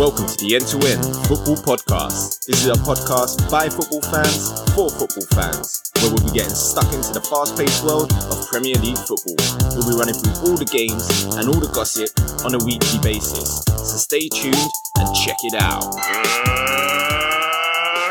[0.00, 2.46] Welcome to the End to End Football Podcast.
[2.46, 6.88] This is a podcast by football fans for football fans, where we'll be getting stuck
[6.96, 9.36] into the fast paced world of Premier League football.
[9.76, 11.04] We'll be running through all the games
[11.36, 12.08] and all the gossip
[12.48, 13.60] on a weekly basis.
[13.68, 14.56] So stay tuned
[14.96, 15.84] and check it out.
[15.84, 15.92] Uh,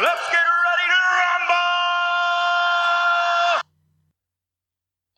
[0.06, 1.66] let's get ready to rumble!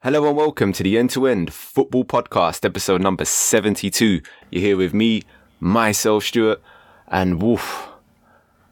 [0.08, 4.22] Hello and welcome to the End to End Football Podcast, episode number 72.
[4.52, 5.24] You're here with me,
[5.62, 6.62] myself, Stuart,
[7.08, 7.88] and woof.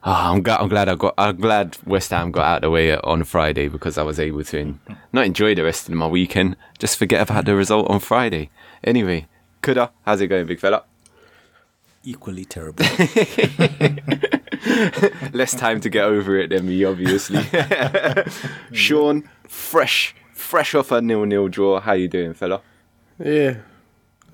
[0.03, 1.13] Ah, I'm, glad, I'm glad I got.
[1.17, 4.43] I'm glad West Ham got out of the way on Friday because I was able
[4.43, 4.79] to en-
[5.13, 6.55] not enjoy the rest of my weekend.
[6.77, 8.49] Just forget about the result on Friday.
[8.83, 9.27] Anyway,
[9.61, 10.83] Kuda, how's it going, big fella?
[12.03, 12.85] equally terrible.
[15.33, 17.43] Less time to get over it than me, obviously.
[18.71, 21.79] Shawn, fresh, fresh off a nil-nil draw.
[21.79, 22.61] How you doing, fella?
[23.23, 23.57] Yeah.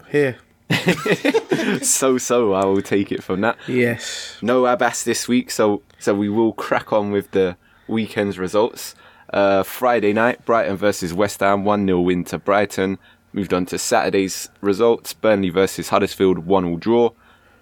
[0.10, 0.38] Here.
[1.82, 2.54] So so.
[2.54, 3.58] I will take it from that.
[3.68, 4.38] Yes.
[4.42, 8.96] no Abass this week, so so we will crack on with the weekend's results.
[9.34, 12.98] Uh, Friday night, Brighton versus West Ham, 1 0 win to Brighton.
[13.34, 17.10] Moved on to Saturday's results Burnley versus Huddersfield, 1 0 draw.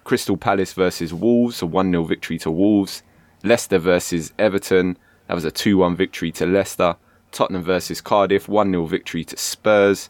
[0.04, 3.04] Crystal Palace versus Wolves, a 1 0 victory to Wolves.
[3.44, 6.96] Leicester versus Everton, that was a 2 1 victory to Leicester.
[7.32, 10.10] Tottenham versus Cardiff, 1 0 victory to Spurs.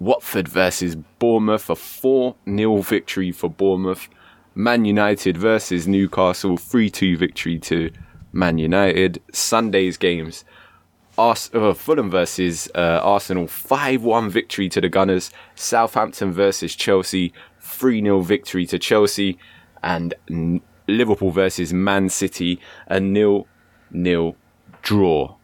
[0.00, 4.08] Watford versus Bournemouth, a 4 0 victory for Bournemouth.
[4.54, 7.90] Man United versus Newcastle, 3 2 victory to
[8.32, 9.22] Man United.
[9.32, 10.44] Sunday's games
[11.18, 15.30] Ars- uh, Fulham versus uh, Arsenal, 5 1 victory to the Gunners.
[15.54, 19.38] Southampton versus Chelsea, 3 0 victory to Chelsea.
[19.82, 23.46] And n- Liverpool versus Man City, a 0
[23.92, 24.36] 0
[24.82, 25.36] draw.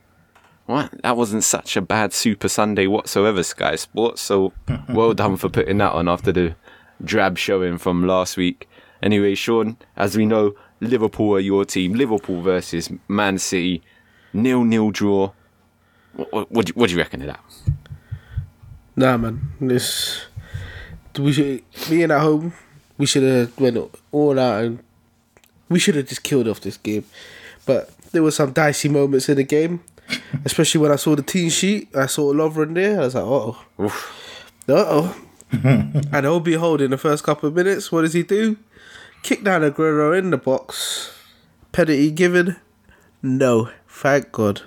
[0.67, 0.91] What?
[1.03, 4.21] That wasn't such a bad Super Sunday whatsoever, Sky Sports.
[4.23, 4.53] So
[4.89, 6.55] well done for putting that on after the
[7.03, 8.69] drab showing from last week.
[9.03, 11.95] Anyway, Shawn, as we know, Liverpool are your team.
[11.95, 13.83] Liverpool versus Man City,
[14.33, 15.33] nil nil draw.
[16.15, 17.41] What, what, what, do, you, what do you reckon of that?
[18.97, 19.53] Nah, man.
[19.61, 20.25] This.
[21.19, 21.63] We should.
[21.89, 22.55] Being at home,
[22.99, 23.79] we should have went
[24.13, 24.83] all out and
[25.69, 27.05] we should have just killed off this game.
[27.65, 29.83] But there were some dicey moments in the game,
[30.45, 31.89] especially when I saw the team sheet.
[31.95, 33.01] I saw Lovren there.
[33.01, 33.65] I was like, uh oh.
[33.79, 33.87] Uh
[34.69, 35.17] oh.
[35.53, 38.57] and oh, behold, in the first couple of minutes, what does he do?
[39.23, 41.13] Kick down Aguero in the box.
[41.73, 42.57] Penalty given?
[43.23, 43.71] No.
[43.89, 44.63] Thank God.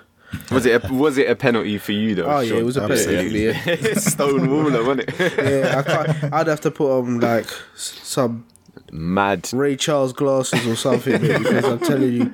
[0.50, 2.24] Was it a, was it a penalty for you though?
[2.24, 2.58] Oh, yeah, Shawn?
[2.58, 3.40] it was a penalty.
[3.40, 3.94] Yeah.
[3.94, 5.14] Stone Waller, wasn't it?
[5.64, 8.46] yeah, I can't, I'd have to put on like some
[8.92, 9.48] Mad.
[9.52, 12.24] Ray Charles glasses or something because I'm telling you,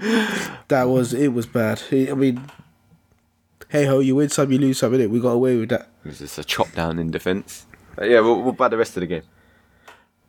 [0.69, 1.83] that was it was bad.
[1.91, 2.43] I mean,
[3.69, 4.93] hey ho, you win some, you lose some.
[4.93, 5.11] Innit?
[5.11, 5.89] We got away with that.
[6.05, 7.67] It was just a chop down in defence.
[7.95, 9.23] But uh, yeah, what, what about the rest of the game?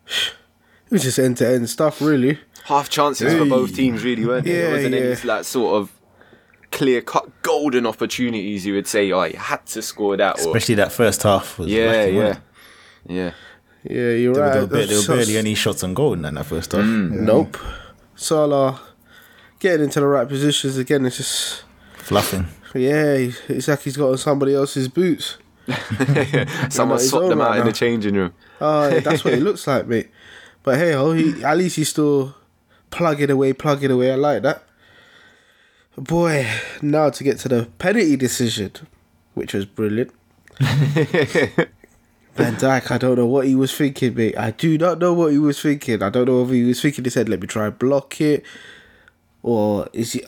[0.06, 2.40] It was just end to end stuff, really.
[2.66, 4.56] half chances for both teams, really, weren't there?
[4.56, 5.16] Yeah, there wasn't any yeah.
[5.24, 5.92] like sort of
[6.72, 8.66] clear cut golden opportunities.
[8.66, 10.38] You would say, oh, you had to score that.
[10.40, 12.40] Or, Especially that first half was yeah, lacking, yeah,
[13.06, 13.32] yeah.
[13.84, 14.62] Yeah, you're There, right.
[14.62, 16.84] were, there, were, there were barely any shots on goal in that first half.
[16.84, 17.22] Mm.
[17.22, 17.58] Nope.
[18.16, 18.82] Salah
[19.60, 21.06] getting into the right positions again.
[21.06, 21.64] It's just
[21.96, 22.48] Fluffing.
[22.80, 25.38] Yeah, it's like he's got on somebody else's boots.
[26.70, 28.34] Someone swapped them right out in the changing room.
[28.62, 30.10] Oh, yeah, that's what it looks like, mate.
[30.64, 32.36] But hey, ho, he at least he's still
[32.90, 34.12] plugging away, plugging away.
[34.12, 34.64] I like that.
[35.98, 36.48] Boy,
[36.82, 38.72] now to get to the penalty decision,
[39.34, 40.12] which was brilliant.
[40.60, 44.38] Van Dijk, I don't know what he was thinking, mate.
[44.38, 46.04] I do not know what he was thinking.
[46.04, 48.44] I don't know if he was thinking he said, "Let me try and block it,"
[49.42, 50.24] or is he?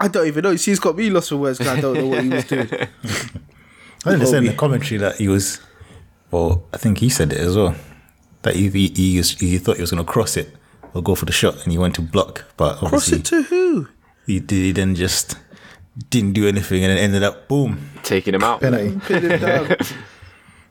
[0.00, 0.56] I, I don't even know.
[0.56, 2.68] See, he's got me lost for words because I don't know what he was doing.
[2.72, 5.60] I think they said in the commentary that he was,
[6.30, 7.74] well, I think he said it as well,
[8.42, 10.54] that he he, he, was, he thought he was going to cross it
[10.94, 13.88] or go for the shot and he went to block, but Cross it to who?
[14.26, 15.36] he, did, he then just
[16.10, 18.60] didn't do anything and it ended up boom Taking him out.
[18.60, 18.98] penalty.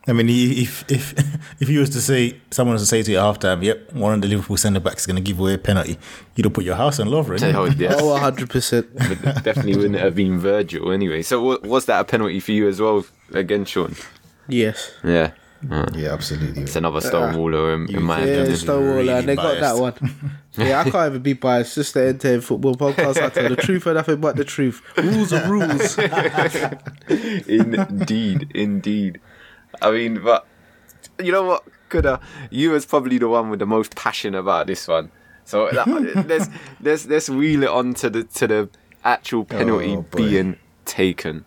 [0.07, 0.31] Pin him down.
[0.31, 1.13] I mean, if if
[1.61, 4.13] if he was to say someone was to say to you at halftime, "Yep, one
[4.13, 5.97] of the Liverpool centre backs is going to give away a penalty,"
[6.35, 7.37] you'd have put your house on Lovren.
[7.57, 7.95] Oh, yeah.
[7.97, 9.43] Oh, 100%.
[9.43, 11.23] Definitely wouldn't have been Virgil anyway.
[11.23, 13.95] So wa- was that a penalty for you as well again, Shawn?
[14.47, 14.91] Yes.
[15.03, 15.31] Yeah.
[15.67, 16.13] Yeah, oh.
[16.13, 16.63] absolutely.
[16.63, 18.57] It's another Stonewaller uh, in, um, in my Yeah, opinion.
[18.57, 19.93] Stonewall, really and they got that one.
[20.55, 21.75] Yeah, I can't even be biased.
[21.75, 23.21] Just the end to end football podcast.
[23.21, 24.81] I tell the truth and nothing but the truth.
[24.97, 25.97] Rules are rules.
[27.47, 29.19] indeed, indeed.
[29.81, 30.45] I mean, but
[31.19, 31.63] you know what?
[31.89, 35.11] Kuda you was probably the one with the most passion about this one.
[35.45, 35.87] So that,
[36.27, 36.49] let's
[36.81, 38.69] let's let's wheel it on to the to the
[39.03, 41.45] actual oh, penalty Oh, being taken.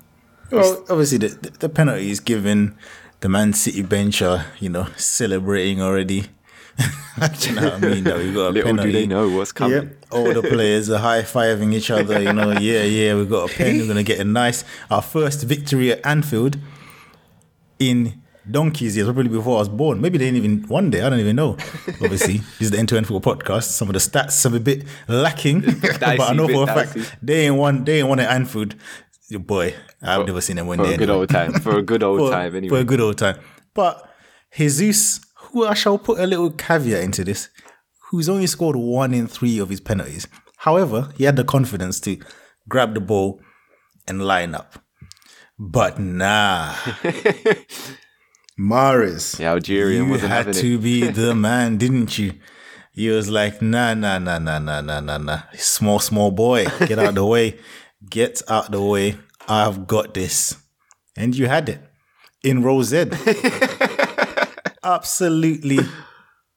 [0.51, 1.29] Well, obviously the
[1.59, 2.77] the, penalty is given.
[3.21, 6.23] The Man City bench are you know celebrating already.
[7.39, 8.05] do you know what I mean?
[8.05, 8.93] That we got a Little penalty.
[8.93, 9.83] do they know what's coming.
[9.83, 10.07] Yep.
[10.11, 12.21] All the players are high fiving each other.
[12.21, 13.15] You know, yeah, yeah.
[13.15, 13.79] We've got a pen.
[13.79, 16.57] We're gonna get a nice our first victory at Anfield
[17.79, 20.01] in donkeys years, probably before I was born.
[20.01, 21.03] Maybe they didn't even one day.
[21.03, 21.53] I don't even know.
[22.03, 23.65] Obviously, this is the end to end football podcast.
[23.65, 27.47] Some of the stats are a bit lacking, but I know for a fact they
[27.47, 27.85] ain't one.
[27.85, 28.77] They ain't one at Anfield.
[29.29, 30.95] Your boy, I've never seen them win For there.
[30.95, 31.53] a good anyway old time.
[31.53, 32.69] For a good old for, time, anyway.
[32.77, 33.39] for a good old time.
[33.75, 34.11] But
[34.57, 37.49] Jesus, who I shall put a little caveat into this,
[38.11, 40.27] who's only scored one in three of his penalties.
[40.57, 42.19] However, he had the confidence to
[42.69, 43.41] grab the ball
[44.09, 44.83] and line up.
[45.59, 46.75] But nah.
[48.59, 49.37] Mahrez.
[49.37, 52.35] The Algerian you wasn't had to be the man, didn't you?
[52.93, 55.41] He was like, nah, nah, nah, nah, nah, nah, nah, nah.
[55.57, 57.59] Small, small boy, get out the way.
[58.09, 59.17] Get out the way.
[59.49, 60.57] I've got this.
[61.17, 61.81] And you had it
[62.43, 63.05] in row Z.
[64.85, 65.79] Absolutely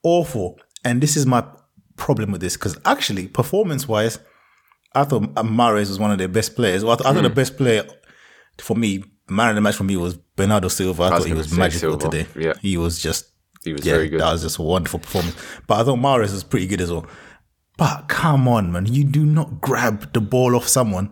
[0.02, 0.58] awful.
[0.84, 1.44] And this is my
[1.96, 4.18] problem with this because actually, performance wise,
[4.94, 6.84] I thought Mahrez was one of their best players.
[6.84, 7.34] Well, I, th- I thought the Hmm.
[7.34, 7.84] best player
[8.58, 11.04] for me, man of the match for me was Bernardo Silva.
[11.04, 12.26] I, was thought he was magical Silva, today.
[12.38, 12.54] yeah.
[12.60, 13.26] He was just
[13.64, 14.20] He was yeah, very good.
[14.20, 15.36] That was just a wonderful performance.
[15.66, 17.06] But I thought Mahrez was pretty good as well.
[17.76, 18.86] But come on, man.
[18.86, 21.10] You do not grab the ball off someone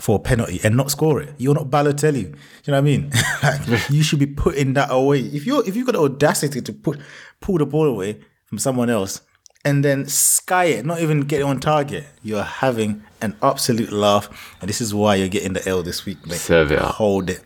[0.00, 1.34] for a penalty and not score it.
[1.38, 2.24] You're not Balotelli.
[2.24, 2.32] You
[2.68, 3.10] know what I mean?
[3.42, 5.20] like, you should be putting that away.
[5.20, 6.98] If you're if you've got the audacity to put
[7.40, 9.20] pull the ball away from someone else
[9.64, 14.56] and then sky it, not even get it on target, you're having an absolute laugh.
[14.60, 16.36] And this is why you're getting the L this week, mate.
[16.36, 16.78] Serve it.
[16.80, 17.42] Hold it.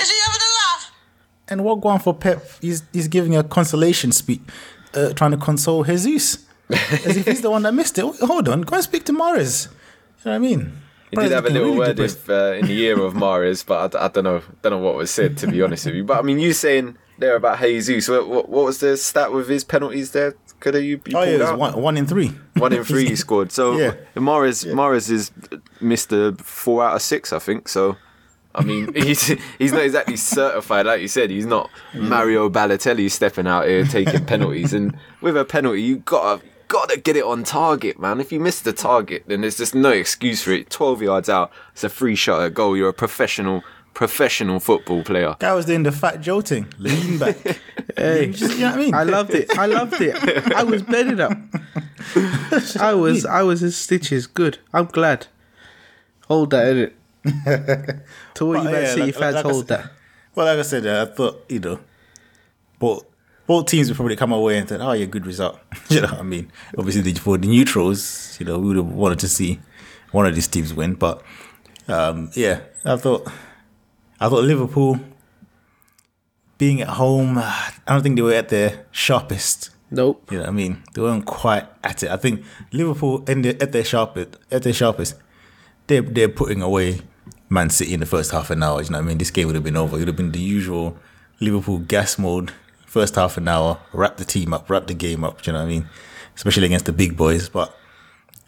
[0.00, 0.92] Is he having a laugh?
[1.48, 2.44] And what going for Pep?
[2.60, 4.40] He's he's giving a consolation speech,
[4.94, 8.02] uh, trying to console Jesus, as if he's the one that missed it.
[8.02, 9.68] Hold on, go and speak to Mahrez.
[9.68, 10.72] You know what I mean?
[11.10, 12.18] He did have a little really word depressed.
[12.18, 14.96] if, uh, in the ear of Mahrez, but I, I don't know, don't know what
[14.96, 16.04] was said to be honest with you.
[16.04, 19.48] But I mean, you saying there about Jesus, what, what, what was the stat with
[19.48, 20.34] his penalties there?
[20.58, 22.28] Could have you, you Oh yeah, it was one, one in three.
[22.56, 23.52] One in three he scored.
[23.52, 23.94] So Yeah.
[24.16, 25.30] Mahrez Mahrez is
[25.80, 26.38] Mr.
[26.40, 27.68] Four out of six, I think.
[27.68, 27.96] So
[28.56, 29.26] I mean, he's
[29.58, 31.30] he's not exactly certified, like you said.
[31.30, 34.72] He's not Mario Balotelli stepping out here taking penalties.
[34.72, 38.20] And with a penalty, you gotta gotta get it on target, man.
[38.20, 40.70] If you miss the target, then there's just no excuse for it.
[40.70, 42.76] Twelve yards out, it's a free shot at goal.
[42.76, 43.62] You're a professional
[43.94, 45.36] professional football player.
[45.38, 47.36] Guy was doing the fat jolting, lean back.
[47.96, 48.94] Hey, You know what I mean?
[48.94, 49.58] I loved it.
[49.58, 50.52] I loved it.
[50.52, 51.36] I was bedded up.
[52.78, 54.26] I was I was in stitches.
[54.26, 54.58] Good.
[54.72, 55.28] I'm glad.
[56.28, 56.95] Hold that in it.
[58.34, 59.92] To all you Man yeah, City like- fans, like hold said- that.
[60.34, 61.80] Well, like I said, uh, I thought you know,
[62.78, 63.04] both
[63.46, 65.58] both teams would probably come away and think, "Oh, yeah, good result."
[65.88, 66.52] you know what I mean?
[66.76, 69.60] Obviously, for the neutrals, you know, we would have wanted to see
[70.12, 71.22] one of these teams win, but
[71.88, 73.26] um, yeah, I thought
[74.20, 75.00] I thought Liverpool
[76.58, 79.70] being at home, I don't think they were at their sharpest.
[79.90, 80.30] Nope.
[80.32, 80.82] You know what I mean?
[80.94, 82.10] They weren't quite at it.
[82.10, 85.14] I think Liverpool the, at their sharpest, at their sharpest,
[85.86, 87.00] they're they're putting away
[87.48, 88.82] Man City in the first half an hour.
[88.82, 89.18] You know what I mean?
[89.18, 89.96] This game would have been over.
[89.96, 90.96] It would have been the usual
[91.40, 92.52] Liverpool gas mode.
[92.86, 95.46] First half an hour, wrap the team up, wrap the game up.
[95.46, 95.88] You know what I mean?
[96.34, 97.48] Especially against the big boys.
[97.48, 97.76] But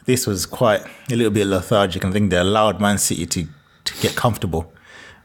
[0.06, 2.03] this was quite a little bit lethargic.
[2.03, 3.47] And I think they allowed Man City to
[3.85, 4.73] to get comfortable,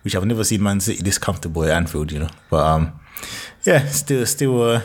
[0.04, 2.12] which I've never seen Man City this comfortable at Anfield.
[2.12, 3.00] You know, but um,
[3.65, 4.62] yeah, still still.
[4.62, 4.82] Uh,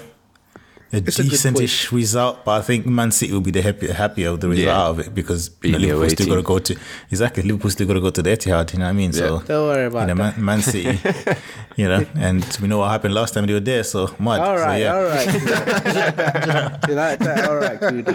[0.93, 4.31] a a good decentish result, but I think Man City will be the happy, happier
[4.31, 4.81] of the result Yeah.
[4.81, 6.77] out of it because you know, Liverpool still got to go to
[7.11, 8.73] exactly Liverpool still got to go to the Etihad.
[8.73, 9.13] You know what I mean?
[9.13, 10.37] So Don't worry about you know, that.
[10.37, 10.99] Man, Man City,
[11.77, 13.85] you know, and we know what happened last time they were there.
[13.85, 14.41] So mad.
[14.41, 14.95] All so, right, yeah.
[14.97, 15.27] all right.
[16.89, 17.49] you like that?
[17.49, 18.15] All right, Goody.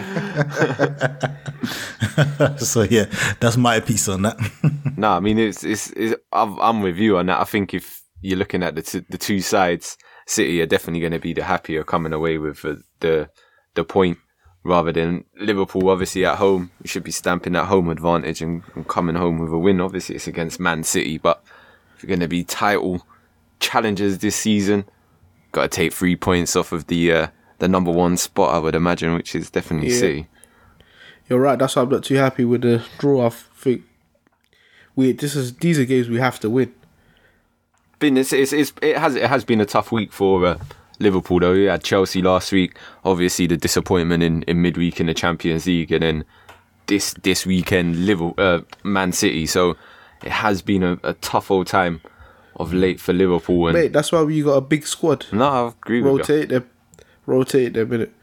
[2.66, 3.06] so yeah,
[3.40, 4.38] that's my piece on that.
[4.98, 7.40] No, I mean it's it's, it's I'm, I'm with you on that.
[7.40, 11.12] I think if you're looking at the t- the two sides, City are definitely going
[11.14, 13.30] to be the happier coming away with uh, the
[13.76, 14.18] the point
[14.64, 15.90] rather than Liverpool.
[15.90, 19.52] Obviously at home, you should be stamping that home advantage and, and coming home with
[19.52, 19.82] a win.
[19.82, 21.44] Obviously it's against Man City, but
[21.96, 23.06] if you're going to be title
[23.60, 24.86] challengers this season,
[25.52, 27.28] got to take three points off of the uh,
[27.60, 28.54] the number one spot.
[28.54, 30.00] I would imagine, which is definitely Yeah.
[30.00, 30.28] City.
[31.30, 31.58] You're right.
[31.58, 33.26] That's why I'm not too happy with the draw.
[33.26, 33.84] I think
[34.96, 36.74] we this is these are games we have to win.
[38.04, 40.60] Been it's, it's, it's it has it has been a tough week for uh,
[41.00, 41.54] Liverpool though.
[41.54, 42.78] We had Chelsea last week.
[43.06, 46.26] Obviously the disappointment in, in midweek in the Champions League, and then
[46.88, 49.46] this this weekend Liverpool uh, Man City.
[49.46, 49.78] So
[50.22, 52.02] it has been a, a tough old time
[52.58, 53.68] of late for Liverpool.
[53.68, 55.26] And Mate, that's why you got a big squad.
[55.32, 56.18] no, I agree with you.
[56.20, 56.70] Rotate them,
[57.26, 58.14] rotate them in it.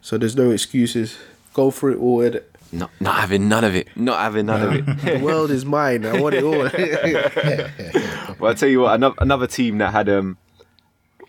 [0.00, 1.18] So there's no excuses.
[1.52, 2.55] Go for it all in it.
[2.72, 3.88] Not, not having none of it.
[3.96, 4.84] Not having none of it.
[5.18, 6.04] The world is mine.
[6.04, 6.68] I want it all.
[8.38, 10.36] Well, I'll tell you what, another, another team that had um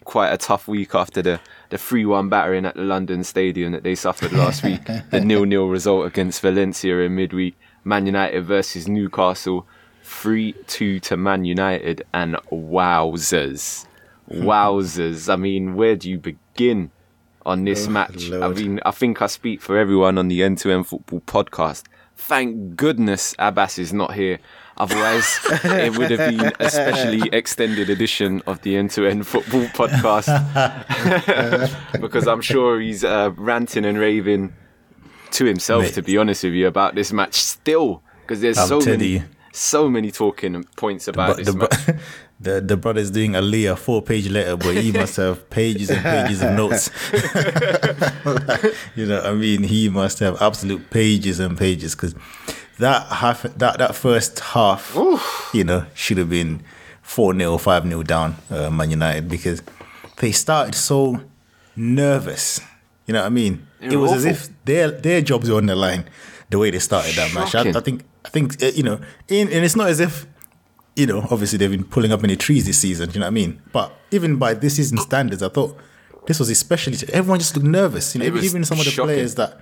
[0.04, 1.40] quite a tough week after the
[1.70, 5.46] the three one battering at the London Stadium that they suffered last week, the nil
[5.46, 9.66] nil result against Valencia in midweek, Man United versus Newcastle,
[10.04, 13.86] three two to Man United, and wowzers,
[14.30, 15.32] wowzers.
[15.32, 16.92] I mean, where do you begin?
[17.48, 20.70] On this match, I mean, I think I speak for everyone on the End to
[20.70, 21.84] End Football podcast.
[22.18, 24.40] Thank goodness Abass is not here.
[24.76, 29.64] Otherwise, it would have been a specially extended edition of the End to End Football
[29.68, 30.28] podcast
[32.02, 34.54] because I'm sure he's uh, ranting and raving
[35.32, 35.94] to himself, Mate.
[35.94, 39.24] to be honest with you, about this match still because there's I'm so many, you.
[39.54, 42.02] so many talking points about But this the, match.
[42.40, 46.04] the the brother's doing a Leah four page letter, but he must have pages and
[46.04, 46.90] pages of notes.
[48.96, 52.14] you know, I mean, he must have absolute pages and pages because
[52.80, 54.96] that half that that first half,
[55.54, 56.64] you know, should have been
[57.02, 59.64] four 0 five 0 down uh, Man United because
[60.18, 61.22] they started so
[61.76, 62.60] nervous.
[63.08, 63.66] You know what I mean?
[63.82, 66.06] It were was as if their their jobs were on the line
[66.50, 67.56] the way they started that match.
[67.56, 70.28] I, I think I think uh, you know, in, and it's not as if
[70.98, 73.12] you know, obviously they've been pulling up many trees this season.
[73.12, 73.62] You know what I mean?
[73.72, 75.78] But even by this season standards, I thought
[76.26, 78.16] this was especially everyone just looked nervous.
[78.16, 79.16] You know, even, even some of the shocking.
[79.16, 79.60] players that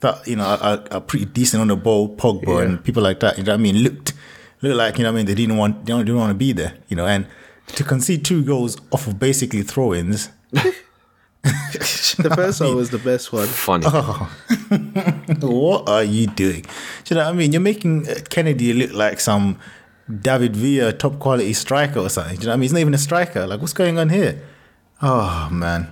[0.00, 3.38] that you know are, are pretty decent on the ball, Pogba and people like that.
[3.38, 3.76] You know what I mean?
[3.78, 4.14] Looked
[4.62, 6.34] looked like you know what I mean they didn't want they don't, didn't want to
[6.34, 6.74] be there.
[6.88, 7.28] You know, and
[7.68, 10.28] to concede two goals off of basically throw-ins.
[10.50, 13.46] the first one was the best one.
[13.46, 13.86] Funny.
[15.40, 16.62] what are you doing?
[17.04, 17.52] Do you know what I mean?
[17.52, 19.58] You're making uh, Kenedy look like some
[20.20, 22.36] David Villa top quality striker or something.
[22.36, 22.62] Do you know what I mean?
[22.62, 23.46] He's not even a striker.
[23.46, 24.42] Like, what's going on here?
[25.02, 25.88] Oh man,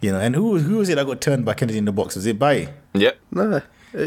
[0.00, 0.20] you know.
[0.20, 2.16] And who who was it that got turned by Kenedy in the box?
[2.16, 2.68] Was it Bailly?
[2.94, 3.18] yep.
[3.30, 3.60] Nah.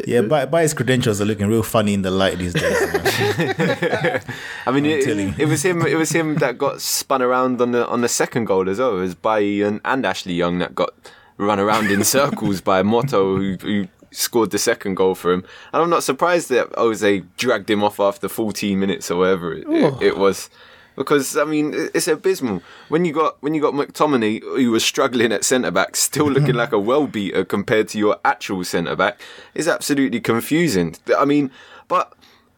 [0.06, 2.78] Yeah, Bailly, Bailly's credentials are looking real funny in the light these days.
[4.66, 5.08] I mean, it,
[5.40, 5.82] it was him.
[5.82, 8.98] It was him that got spun around on the on the second goal as well.
[8.98, 10.92] It was Bailly and, and Ashley Young that got
[11.38, 15.44] run around in circles by Muto, who, who scored the second goal for him.
[15.74, 19.68] And I'm not surprised that Jose dragged him off after 14 minutes or whatever it,
[19.68, 20.50] it, it was.
[20.96, 25.32] Because I mean, it's abysmal when you got when you got McTominay who was struggling
[25.32, 29.22] at centre back, still looking like a well beater compared to your actual centre back,
[29.56, 30.96] is absolutely confusing.
[31.18, 31.52] I mean,
[31.88, 32.14] but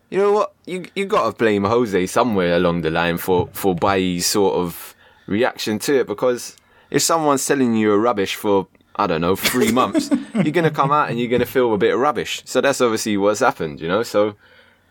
[0.10, 0.54] you know what?
[0.66, 4.96] You you got to blame Jose somewhere along the line for for Bailly's sort of
[5.28, 6.58] reaction to it because
[6.90, 10.92] if someone's telling you you're rubbish for I don't know three months, you're gonna come
[10.92, 12.42] out and you're gonna feel a bit of rubbish.
[12.46, 14.04] So that's obviously what's happened, you know.
[14.04, 14.36] So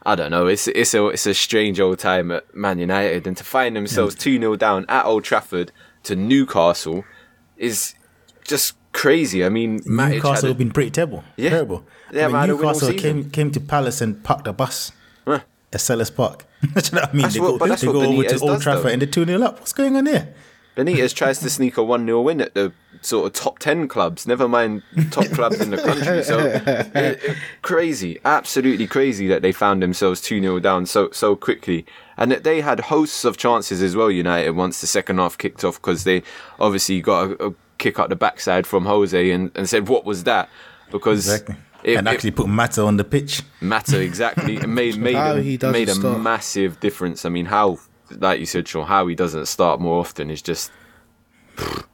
[0.04, 0.46] I don't know.
[0.46, 4.14] It's it's a it's a strange old time at Man United, and to find themselves
[4.14, 5.72] two 0 down at Old Trafford
[6.04, 7.04] to Newcastle
[7.58, 7.94] is
[8.44, 9.44] just crazy.
[9.44, 11.22] I mean, Matic Newcastle have been pretty terrible.
[11.36, 11.50] Yeah.
[11.50, 11.84] Terrible.
[12.12, 14.46] Yeah, I mean, man, had a win all Newcastle came came to Palace and parked
[14.48, 14.92] a bus
[15.26, 15.40] Huh.
[15.72, 16.46] at Selhurst Park.
[16.62, 17.22] Do you know what I mean?
[17.22, 18.88] That's they what- go, that's they go over to Old Trafford though.
[18.88, 19.58] and they're 2 0 up.
[19.60, 20.34] What's going on here?
[20.76, 22.72] Benitez tries to sneak a 1 0 win at the
[23.02, 26.22] sort of top 10 clubs, never mind top clubs in the country.
[26.22, 31.34] So it- it- crazy, absolutely crazy that they found themselves 2 0 down so so
[31.36, 31.84] quickly.
[32.16, 35.64] And that they had hosts of chances as well, United, once the second half kicked
[35.64, 36.22] off, because they
[36.58, 40.24] obviously got a, a kick out the backside from Jose and, and said, What was
[40.24, 40.48] that?
[40.90, 41.56] Because Exactly.
[41.84, 43.42] it, and it- actually put Mata on the pitch.
[43.62, 44.56] Mata exactly.
[44.56, 46.20] It made made How a, he made a start.
[46.20, 47.24] massive difference.
[47.24, 47.78] I mean, how
[48.18, 50.70] like you said, Sean, how he doesn't start more often is just.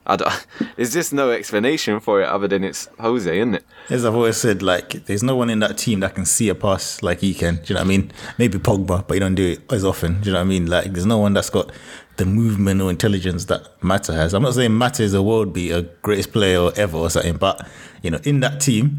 [0.06, 0.46] I don't,
[0.76, 3.64] there's just no explanation for it other than it's Jose, isn't it?
[3.90, 6.54] As I've always said, like there's no one in that team that can see a
[6.54, 7.56] pass like he can.
[7.56, 8.12] Do you know what I mean?
[8.38, 10.20] Maybe Pogba, but he don't do it as often.
[10.20, 10.66] Do you know what I mean?
[10.66, 11.72] Like there's no one that's got
[12.16, 14.34] the movement or intelligence that Mata has.
[14.34, 17.66] I'm not saying Mata is a world beater, greatest player ever or something, but
[18.02, 18.98] you know, in that team,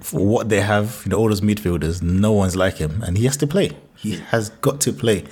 [0.00, 3.24] for what they have, you know, all those midfielders, no one's like him, and he
[3.24, 3.70] has to play.
[3.96, 5.24] He has got to play.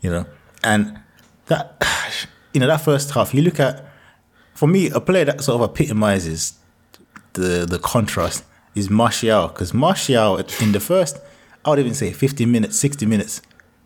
[0.00, 0.26] You know,
[0.66, 0.98] and
[1.46, 1.80] that
[2.52, 3.84] you know that first half, you look at
[4.52, 6.58] for me a player that sort of epitomizes
[7.32, 8.44] the the contrast
[8.74, 11.18] is Martial because Martial in the first,
[11.64, 13.40] I would even say 50 minutes, 60 minutes,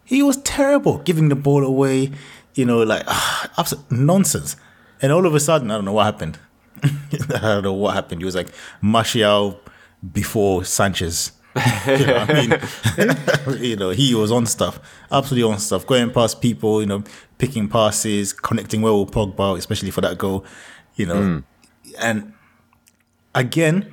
[0.04, 2.10] he was terrible, giving the ball away,
[2.54, 4.56] you know, like ah, absolute nonsense.
[5.02, 6.38] And all of a sudden, I don't know what happened.
[6.82, 8.20] I don't know what happened.
[8.20, 8.48] He was like
[8.82, 9.60] Martial
[10.12, 11.32] before Sanchez.
[11.86, 13.60] you know I mean?
[13.62, 14.78] you know, he was on stuff,
[15.10, 17.02] absolutely on stuff, going past people, you know,
[17.38, 20.44] picking passes, connecting well with Pogba, especially for that goal,
[20.94, 21.22] you know.
[21.22, 21.38] Hmm.
[21.98, 22.34] And
[23.34, 23.92] again,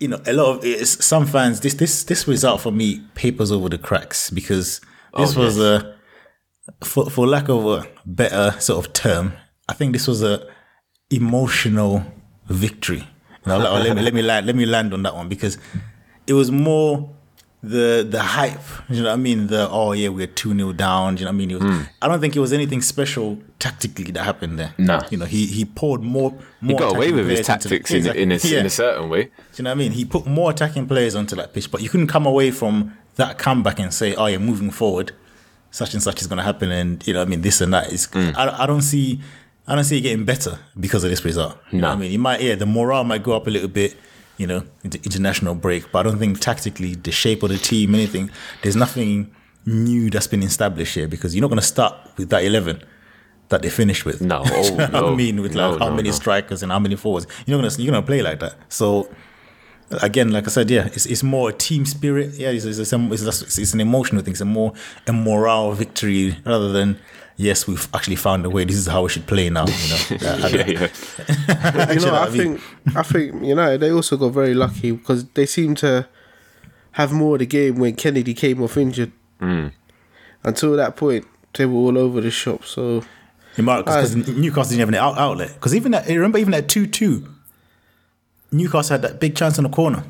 [0.00, 1.60] you know, a lot of some fans.
[1.60, 4.80] This this this result for me papers over the cracks because
[5.16, 5.94] this oh, was a,
[6.82, 9.34] for for lack of a better sort of term,
[9.68, 10.48] I think this was a
[11.10, 12.04] emotional
[12.48, 13.06] victory.
[13.46, 15.58] Know, let, let me let me land let me land on that one because
[16.26, 17.10] it was more
[17.62, 18.58] the the hype.
[18.88, 19.46] You know what I mean?
[19.46, 21.16] The oh yeah, we're two 0 down.
[21.16, 21.50] You know what I mean?
[21.52, 24.74] It was, I don't think it was anything special tactically that happened there.
[24.78, 25.02] Nah.
[25.10, 26.32] you know he he poured more.
[26.60, 28.60] more He got away with his into the- tactics in, in, a, Yeah.
[28.60, 29.24] in a certain way.
[29.24, 29.92] Do you know what I mean?
[29.92, 33.38] He put more attacking players onto that pitch, but you couldn't come away from that
[33.38, 35.12] comeback and say, "Oh, you're moving forward,
[35.70, 37.72] such and such is going to happen," and you know, what I mean, this and
[37.74, 38.08] that is.
[38.08, 38.34] Mm.
[38.36, 39.20] I, I don't see,
[39.68, 41.58] I don't see it getting better because of this result.
[41.70, 43.96] You know I mean, you might, yeah, the morale might go up a little bit,
[44.42, 47.94] you know, into international break, but I don't think tactically the shape of the team,
[47.94, 48.28] anything,
[48.62, 49.32] there's nothing
[49.64, 52.82] new that's been established here because you're not going to start with that eleven.
[53.50, 54.22] That they finished with.
[54.22, 56.14] No, Do you oh, know what I oh, mean, with no, how no, many no.
[56.14, 58.54] strikers and how many forwards, you're not gonna you're gonna play like that.
[58.68, 59.10] So
[60.00, 62.30] again, like I said, yeah, it's, it's more a team spirit.
[62.32, 64.32] Yeah, it's, it's, it's, it's, it's an emotional thing.
[64.32, 64.72] It's a more
[65.06, 66.98] a morale victory rather than
[67.36, 68.64] yes, we've actually found a way.
[68.64, 69.66] This is how we should play now.
[69.66, 71.92] You know, I- I Yeah, yeah.
[71.94, 72.58] you know, know I what I mean?
[72.58, 76.06] think I think United they also got very lucky because they seem to
[76.92, 79.12] have more of the game when Kenedy came off injured.
[79.40, 79.72] Mm.
[80.44, 82.64] Until that point, they were all over the shop.
[82.64, 83.02] So
[83.56, 85.54] you might, because Newcastle didn't have an out- outlet.
[85.54, 87.28] Because even at, remember even at two two,
[88.50, 90.04] Newcastle had that big chance in the corner.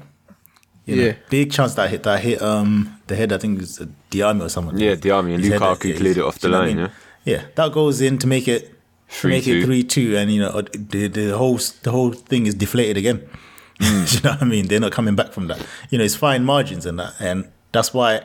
[0.85, 1.13] You know, Yeah.
[1.31, 3.33] big chance that hit that hit um the head.
[3.33, 4.79] I think it was uh, Diamé or someone.
[4.79, 6.77] Yeah, Diamé and His head, Lukaku cleared it off the you know what I line,
[6.77, 6.87] mean?
[6.87, 6.93] Yeah,
[7.25, 8.73] that goes in to make it
[9.21, 10.17] to make it 3-2.
[10.17, 13.29] and you know uh, the the whole the whole thing is deflated again.
[13.81, 14.15] Mm.
[14.15, 14.69] you know what I mean?
[14.69, 15.59] They're not coming back from that.
[15.91, 18.21] You know, it's fine margins and that, and that's why.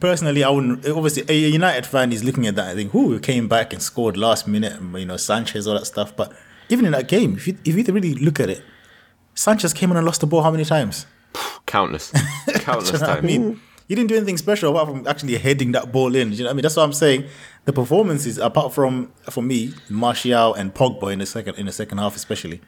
[0.00, 0.86] Personally, I wouldn't.
[0.86, 2.70] Obviously, a United fan is looking at that.
[2.70, 5.86] I think, who came back and scored last minute, and, you know, Sanchez, all that
[5.86, 6.14] stuff.
[6.14, 6.32] But
[6.68, 8.62] even in that game, if you if you really look at it,
[9.34, 11.06] Sanchez came in and lost the ball how many times?
[11.66, 12.10] Countless.
[12.10, 13.24] Countless Do you know what I times.
[13.24, 13.60] mean,
[13.92, 16.32] you didn't do anything special apart from actually heading that ball in.
[16.32, 16.62] You know what I mean?
[16.62, 17.26] That's what I'm saying.
[17.66, 21.98] The performances, apart from for me, Martial and Pogba in the second in the second
[21.98, 22.62] half, especially,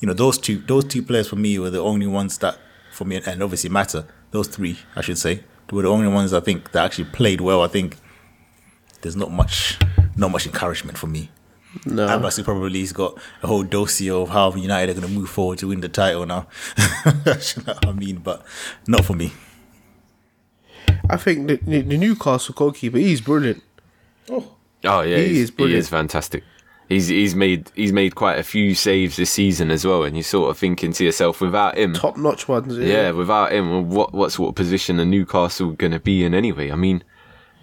[0.00, 2.58] you know, those two those two players for me were the only ones that
[2.90, 4.08] for me, and obviously Mata.
[4.32, 7.62] Those three, I should say, were the only ones I think that actually played well.
[7.62, 7.96] I think
[9.02, 9.78] there's not much
[10.16, 11.30] not much encouragement for me.
[11.86, 15.30] no, Abass probably has got a whole dossier of how United are going to move
[15.30, 16.48] forward to win the title now.
[17.06, 18.16] you know what I mean?
[18.16, 18.44] But
[18.88, 19.32] not for me.
[21.08, 23.62] I think the, the, the Newcastle goalkeeper he's brilliant.
[24.28, 26.44] Oh oh yeah, He he's, is he is fantastic.
[26.88, 30.24] He's he's made he's made quite a few saves this season as well, and you're
[30.24, 32.76] sort of thinking to yourself, without him, Top notch ones.
[32.78, 36.34] yeah, without him, well, what what sort of position are Newcastle going to be in
[36.34, 36.70] anyway?
[36.72, 37.04] I mean,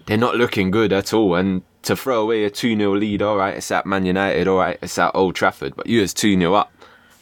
[0.06, 3.36] they're not looking good at all, and to throw away a two 0 lead, all
[3.36, 6.34] right, it's at Man United, all right, it's at Old Trafford, but you as two
[6.38, 6.72] 0 up,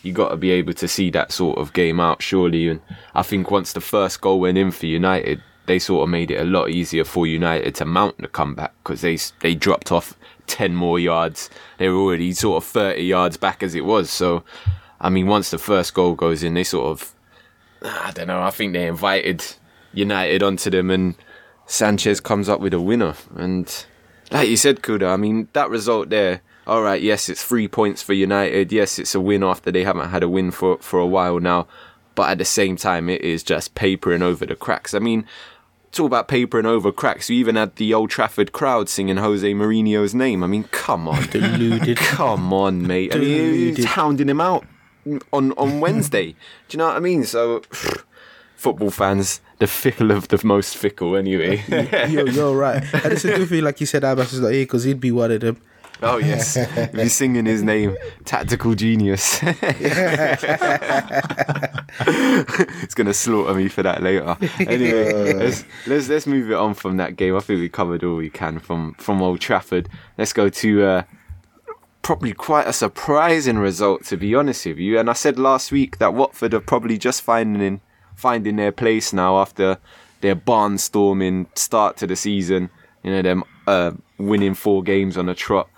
[0.02, 2.68] you got to be able to see that sort of game out, surely.
[2.68, 2.80] And
[3.16, 6.40] I think once the first goal went in for United, they sort of made it
[6.40, 10.74] a lot easier for United to mount the comeback because they they dropped off ten
[10.74, 11.50] more yards.
[11.78, 14.10] They were already sort of thirty yards back as it was.
[14.10, 14.44] So,
[15.00, 17.14] I mean, once the first goal goes in, they sort of
[17.82, 18.42] I don't know.
[18.42, 19.44] I think they invited
[19.92, 21.14] United onto them, and
[21.66, 23.14] Sanchez comes up with a winner.
[23.36, 23.86] And
[24.30, 26.42] like you said, Kuda, I mean that result there.
[26.66, 28.72] All right, yes, it's three points for United.
[28.72, 31.66] Yes, it's a win after they haven't had a win for for a while now.
[32.14, 34.94] But at the same time, it is just papering over the cracks.
[34.94, 35.26] I mean,
[35.96, 37.28] talk about papering over cracks.
[37.30, 40.42] You even had the Old Trafford crowd singing Jose Mourinho's name.
[40.44, 41.96] I mean, come on, Deluded.
[41.96, 43.14] come on, mate.
[43.14, 44.64] I mean, he's hounding him out
[45.32, 46.32] on on Wednesday.
[46.32, 46.36] Do
[46.70, 47.24] you know what I mean?
[47.24, 47.62] So,
[48.56, 51.62] football fans, the fickle of the most fickle, anyway.
[51.68, 52.82] Yo, you're right.
[52.92, 55.12] And it's a good thing, like you said, Abass is not here because he'd be
[55.12, 55.60] one of them.
[56.02, 56.54] Oh yes,
[56.92, 59.38] he's singing his name, tactical genius.
[62.80, 64.36] He's gonna slaughter me for that later.
[64.60, 67.36] Anyway, let's, let's let's move it on from that game.
[67.36, 69.88] I think we covered all we can from from Old Trafford.
[70.18, 70.84] Let's go to.
[70.84, 71.02] Uh,
[72.02, 74.96] probably quite a surprising result to be honest with you.
[74.96, 77.80] And I said last week that Watford are probably just finding
[78.14, 79.78] finding their place now after
[80.20, 82.70] their barnstorming start to the season.
[83.02, 85.68] You know them uh, winning four games on a trot,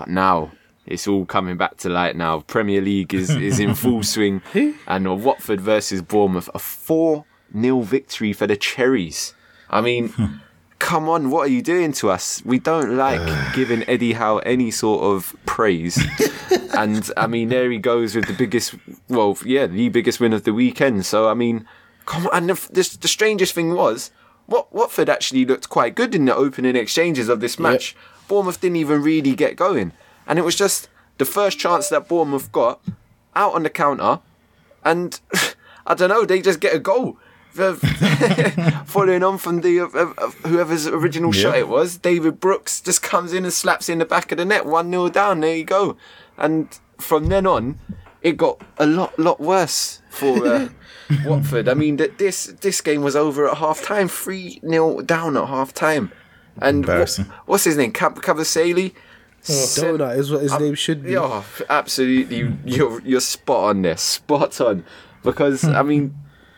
[0.00, 0.50] but now
[0.86, 2.16] it's all coming back to light.
[2.16, 4.40] Now Premier League is is in full swing,
[4.86, 9.34] and uh, Watford versus Bournemouth a four 0 victory for the Cherries.
[9.68, 10.12] I mean.
[10.78, 12.42] come on, what are you doing to us?
[12.42, 13.20] We don't like
[13.54, 16.02] giving Eddie Howe any sort of praise.
[16.74, 18.74] and I mean, there he goes with the biggest,
[19.06, 21.04] well, yeah, the biggest win of the weekend.
[21.04, 21.66] So I mean,
[22.06, 22.34] come on.
[22.34, 24.10] And the, the, the strangest thing was,
[24.48, 27.94] Watford actually looked quite good in the opening exchanges of this match.
[28.30, 29.90] Bournemouth didn't even really get going,
[30.24, 30.88] and it was just
[31.18, 32.80] the first chance that Bournemouth got
[33.34, 34.20] out on the counter,
[34.84, 35.18] and
[35.86, 37.18] I don't know, they just get a goal.
[38.86, 43.32] Following on from the of, of whoever's original shot it was, David Brooks just comes
[43.32, 45.40] in and slaps in the back of the net, one 0 down.
[45.40, 45.96] There you go.
[46.38, 47.80] And from then on,
[48.22, 50.68] it got a lot lot worse for uh,
[51.24, 51.68] Watford.
[51.68, 55.48] I mean, th- this this game was over at half time, three 0 down at
[55.48, 56.12] half time,
[56.60, 57.26] and wha- Embarrassing.
[57.46, 57.92] what's his name?
[57.92, 58.92] Cab- Kabasele.
[58.94, 61.12] Oh, sent- Donut is what his uh, name should be.
[61.12, 62.54] Yeah, absolutely.
[62.64, 64.84] You're you're spot on there, spot on.
[65.22, 66.14] Because I mean,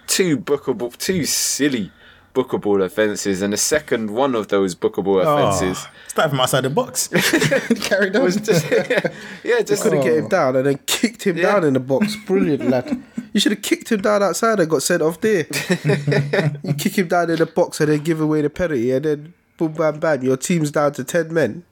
[0.07, 1.91] two bookable, two silly
[2.35, 6.63] bookable offences, and the second one of those bookable ah, offences Oh, start from outside
[6.63, 7.09] the box.
[7.89, 8.31] Carried on.
[8.31, 8.71] just
[9.45, 10.29] yeah, just Couldn't get him oh.
[10.29, 11.53] down and then kicked him Yeah.
[11.53, 12.17] down in the box.
[12.27, 13.03] Brilliant, lad.
[13.33, 15.47] You should have kicked him down outside and got sent off there.
[16.63, 19.35] you kick him down in the box and then give away the penalty and then
[19.57, 20.23] boom, bam, bam.
[20.23, 21.65] Your team's down to 10 men.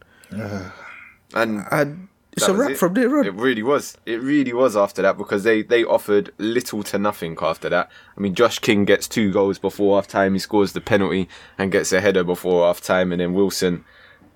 [1.35, 2.79] and And it's a wrap it.
[2.79, 3.27] from there on.
[3.27, 3.97] It really was.
[4.07, 7.91] It really was after that because they, they offered little to nothing after that.
[8.17, 10.35] I mean, Josh King gets two goals before half time.
[10.35, 13.11] He scores the penalty and gets a header before half time.
[13.13, 13.85] And then Wilson,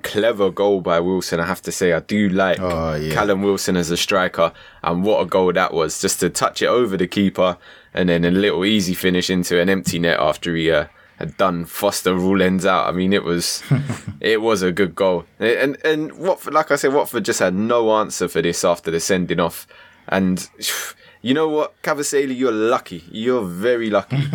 [0.03, 1.39] clever goal by Wilson.
[1.41, 3.15] I have to say, I do like Oh, yeah.
[3.15, 4.53] Callum Wilson as a striker.
[4.83, 6.01] And what a goal that was.
[6.01, 7.57] Just to touch it over the keeper
[7.95, 10.87] and then a little easy finish into an empty net after he, uh,
[11.25, 12.87] had done Foster rule ends out.
[12.87, 13.63] I mean, it was
[14.21, 17.97] it was a good goal, and and Watford, like I said, Watford just had no
[17.97, 19.67] answer for this after the sending off,
[20.09, 20.49] and
[21.23, 24.17] you know what, Kabasele, you're lucky, you're very lucky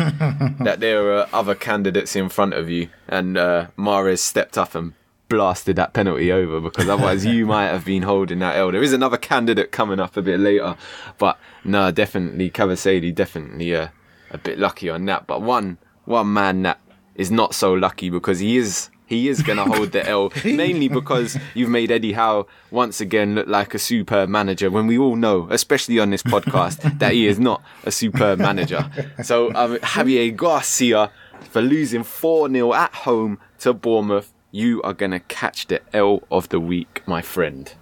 [0.60, 4.94] that there are other candidates in front of you, and uh, Mahrez stepped up and
[5.28, 8.72] blasted that penalty over because otherwise you might have been holding that L.
[8.72, 10.76] There is another candidate coming up a bit later,
[11.18, 13.88] but no, definitely Kabasele, definitely uh,
[14.32, 15.28] a bit lucky on that.
[15.28, 15.78] But one
[16.10, 16.78] one man that
[17.14, 20.88] is not so lucky because he is he is going to hold the L mainly
[20.88, 25.16] because you've made Eddie Howe once again look like a superb manager when we all
[25.16, 28.88] know, especially on this podcast, that he is not a superb manager.
[29.24, 35.20] So um, Javier Garcia for losing 4-0 at home to Bournemouth, you are going to
[35.20, 37.72] catch the L of the week, my friend.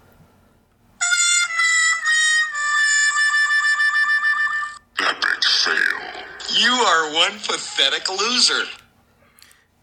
[6.79, 8.65] Are one pathetic loser.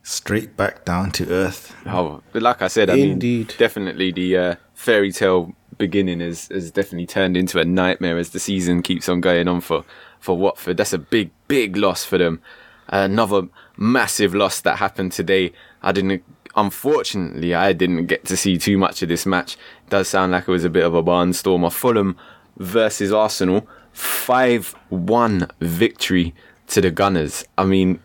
[0.03, 1.75] Straight back down to earth.
[1.86, 3.47] Oh, but like I said, I Indeed.
[3.49, 8.29] mean, definitely the uh, fairy tale beginning has, has definitely turned into a nightmare as
[8.29, 9.84] the season keeps on going on for,
[10.19, 10.77] for Watford.
[10.77, 12.41] That's a big, big loss for them.
[12.88, 15.53] Another massive loss that happened today.
[15.81, 16.23] I didn't,
[16.55, 19.55] unfortunately, I didn't get to see too much of this match.
[19.86, 21.71] It does sound like it was a bit of a barnstormer.
[21.73, 22.15] Fulham
[22.58, 26.36] versus Arsenal, 5-1 victory
[26.67, 27.43] to the Gunners.
[27.58, 27.99] I mean,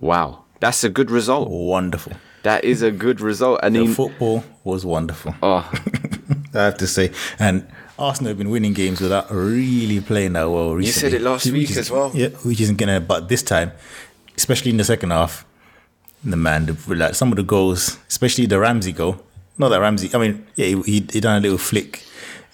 [0.00, 0.44] wow.
[0.60, 1.48] That's a good result.
[1.50, 2.12] Wonderful.
[2.42, 3.60] That is a good result.
[3.62, 5.34] I The mean, football was wonderful.
[5.42, 5.70] oh,
[6.54, 7.10] I have to say.
[7.38, 7.66] And
[7.98, 10.86] Arsenal have been winning games without really playing that well recently.
[10.86, 12.10] You said it last week is- as well.
[12.14, 13.00] Yeah, which isn't gonna.
[13.00, 13.72] But this time,
[14.36, 15.44] especially in the second half,
[16.24, 19.20] the man, the, like some of the goals, especially the Ramsey goal.
[19.58, 20.10] Not that Ramsey.
[20.14, 22.04] I mean, yeah, he, he, he done a little flick,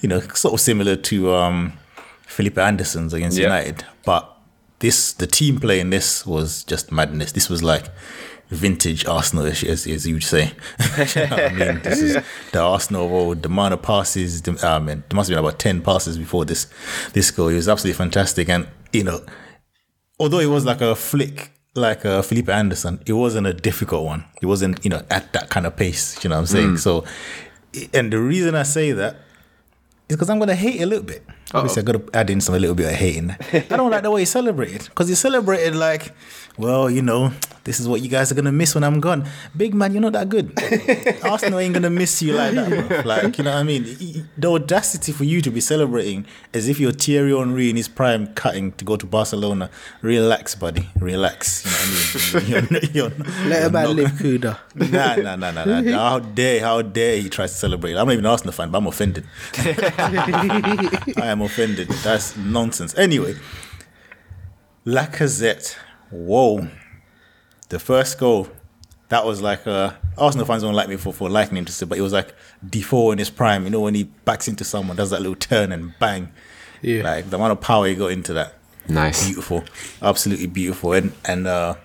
[0.01, 1.73] you know, sort of similar to um,
[2.27, 3.37] Felipe Anderson's against.
[3.39, 3.85] United.
[4.05, 4.32] But
[4.83, 7.33] this, the team playing this was just madness.
[7.33, 7.87] This was like
[8.49, 10.53] vintage Arsenal, as, as as you would say.
[10.79, 12.19] I mean, this is
[12.51, 13.43] the Arsenal of old.
[13.43, 16.45] The amount of passes, the, I mean, there must have been about ten passes before
[16.45, 16.67] this
[17.13, 17.49] this goal.
[17.49, 19.25] It was absolutely fantastic, and you know,
[20.19, 24.25] although it was like a flick, like uh, Felipe Anderson, it wasn't a difficult one.
[24.43, 26.23] It wasn't, you know, at that kind of pace.
[26.25, 26.77] You know what I'm saying?
[26.79, 27.05] So,
[27.95, 29.15] and the reason I say that
[30.09, 31.25] is because I'm gonna hate a little bit.
[31.55, 33.31] Obviously, I got to add in some a little bit of hating.
[33.53, 36.13] I don't like the way he celebrated because he celebrated like,
[36.59, 37.33] well, you know,
[37.65, 39.27] this is what you guys are gonna miss when I'm gone.
[39.57, 40.53] Big man, you're not that good.
[41.25, 43.01] Arsenal ain't gonna miss you like that, bro.
[43.05, 44.29] Like, you know what I mean?
[44.37, 48.27] The audacity for you to be celebrating as if you're Thierry Henry in his prime,
[48.35, 49.71] cutting to go to Barcelona.
[50.03, 50.89] Relax, buddy.
[51.01, 51.65] Relax.
[52.35, 52.81] You know what I mean?
[52.93, 54.59] You're, you're, Let man not- live, Kuda.
[54.93, 55.99] Nah, nah, nah, nah, nah.
[56.11, 57.93] How dare, how dare he tries to celebrate?
[57.97, 59.25] I'm not even an Arsenal fan, but I'm offended.
[59.55, 61.89] I am offended.
[61.89, 62.97] That's nonsense.
[62.97, 63.35] Anyway,
[64.87, 65.77] Lacazette.
[66.11, 66.69] Whoa.
[67.69, 68.49] The first goal,
[69.09, 71.87] that was like, uh, Arsenal fans don't like me for, for liking him, to say,
[71.87, 72.35] but it was like
[72.69, 73.65] Defoe in his prime.
[73.65, 76.33] You know, when he backs into someone, does that little turn and bang.
[76.83, 77.03] Yeah.
[77.03, 78.55] Like the amount of power he got into that.
[78.89, 79.27] nice.
[79.27, 79.65] Beautiful.
[80.03, 80.93] Absolutely beautiful.
[80.93, 81.77] And, and, uh,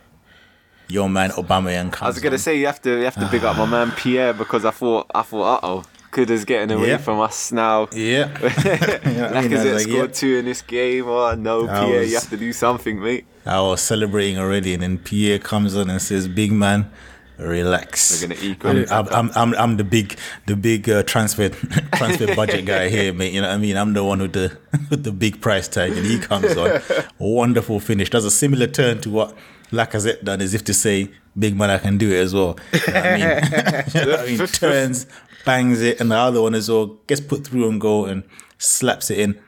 [0.89, 3.57] your man Aubameyang I was gonna say you have to you have to big up
[3.57, 5.83] my man Pierre because I thought I thought uh oh
[6.17, 6.97] Kuda's getting away Yeah.
[6.97, 7.87] from us now.
[7.93, 8.27] Yeah.
[8.41, 9.19] You know what I mean?
[9.21, 10.13] I was Lacazette like, scored yeah.
[10.21, 11.05] two in this game.
[11.07, 13.25] Oh no, I Pierre, was- you have to do something, mate.
[13.45, 16.89] I was celebrating already, and then Pierre comes on and says, "Big man,
[17.37, 18.91] relax." We're gonna equal I'm, it.
[18.91, 21.49] I'm, I'm, I'm, I'm the big, the big uh, transfer,
[21.93, 23.33] transfer budget guy here, mate.
[23.33, 23.77] You know what I mean?
[23.77, 24.57] I'm the one with the,
[24.89, 26.81] with the big price tag, and he comes on,
[27.19, 28.09] wonderful finish.
[28.09, 29.37] Does a similar turn to what
[29.71, 32.79] Lacazette done, as if to say, "Big man, I can do it as well." You
[32.93, 33.83] know I mean?
[33.93, 34.47] You know I mean?
[34.47, 35.05] Turns,
[35.47, 38.23] bangs it, and the other one as well gets put through and goal and
[38.59, 39.39] slaps it in.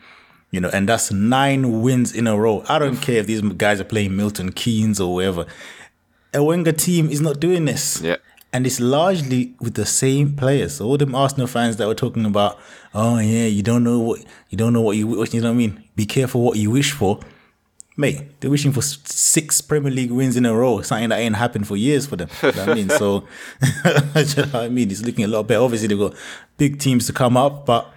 [0.50, 2.64] You know, and that's nine wins in a row.
[2.68, 3.02] I don't mm.
[3.04, 5.46] care if these guys are playing Milton Keynes or whatever.
[6.34, 8.02] A Wenger team is not doing this.
[8.02, 8.16] Yeah.
[8.52, 10.82] And it's largely with the same players.
[10.82, 12.58] All them Arsenal fans that were talking about,
[12.96, 15.54] oh yeah, you don't know what you don't know what you what you know what
[15.54, 15.84] I mean.
[15.96, 17.20] Be careful what you wish for,
[18.00, 18.40] mate.
[18.40, 21.76] They're wishing for six Premier League wins in a row, something that ain't happened for
[21.78, 22.30] years for them.
[22.42, 23.28] You know what I mean, so
[24.16, 25.62] you know what I mean, it's looking a lot better.
[25.62, 26.14] Obviously, they've got
[26.58, 27.92] big teams to come up, but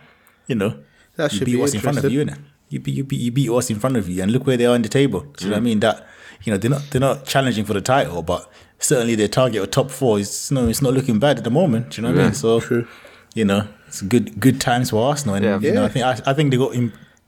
[0.46, 0.74] you know,
[1.16, 2.38] That you should beat be what's in front of you, innit?
[2.68, 4.66] You beat you beat you beat what's in front of you, and look where they
[4.66, 5.20] are in the table.
[5.20, 5.80] Do you know what I mean?
[5.80, 6.06] That
[6.42, 9.70] you know they're not they're not challenging for the title, but certainly their target of
[9.70, 11.90] top four is no, it's not looking bad at the moment.
[11.90, 12.34] Do you know what I mean?
[12.34, 12.88] So True.
[13.34, 15.58] you know, it's good good times for Arsenal, and Yeah.
[15.60, 15.86] you know, Yeah.
[15.86, 16.72] I think I, I think they got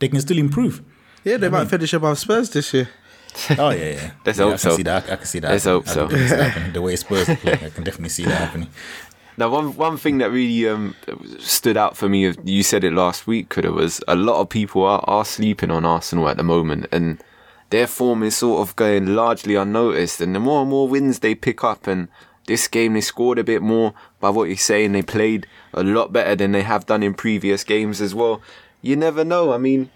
[0.00, 0.82] they can still improve.
[1.24, 2.88] Yeah, they might finish above Spurs this year.
[3.58, 4.10] Oh yeah, yeah.
[4.24, 4.76] Let's yeah, hope I can so.
[4.76, 5.10] see that.
[5.10, 5.50] I can see that.
[5.50, 5.82] Let's happening.
[5.82, 6.06] hope so.
[6.06, 6.72] I can see that happening.
[6.78, 8.68] The way Spurs play, I can definitely see that happening.
[9.37, 10.94] Now, one one thing that really um,
[11.40, 14.84] stood out for me, you said it last week, Kuda was a lot of people
[14.84, 17.22] are, are sleeping on Arsenal at the moment, and
[17.70, 20.20] their form is sort of going largely unnoticed.
[20.20, 22.06] And the more and more wins they pick up, and
[22.46, 23.94] this game they scored a bit more.
[24.20, 27.64] By what you're saying, they played a lot better than they have done in previous
[27.64, 28.40] games as well.
[28.82, 29.52] You never know.
[29.52, 29.90] I mean,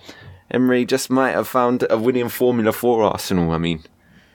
[0.50, 3.50] Emery just might have found a winning formula for Arsenal.
[3.52, 3.82] I mean,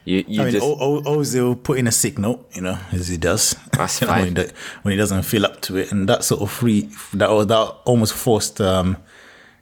[0.06, 2.78] you you I mean, just O- O- Ozil put in a sick note, you know,
[2.92, 3.56] as he does.
[3.72, 4.34] That's You know, fine.
[4.36, 4.52] when, he
[4.84, 8.14] when he doesn't feel up to it, and that sort of free that that almost
[8.14, 8.98] forced um,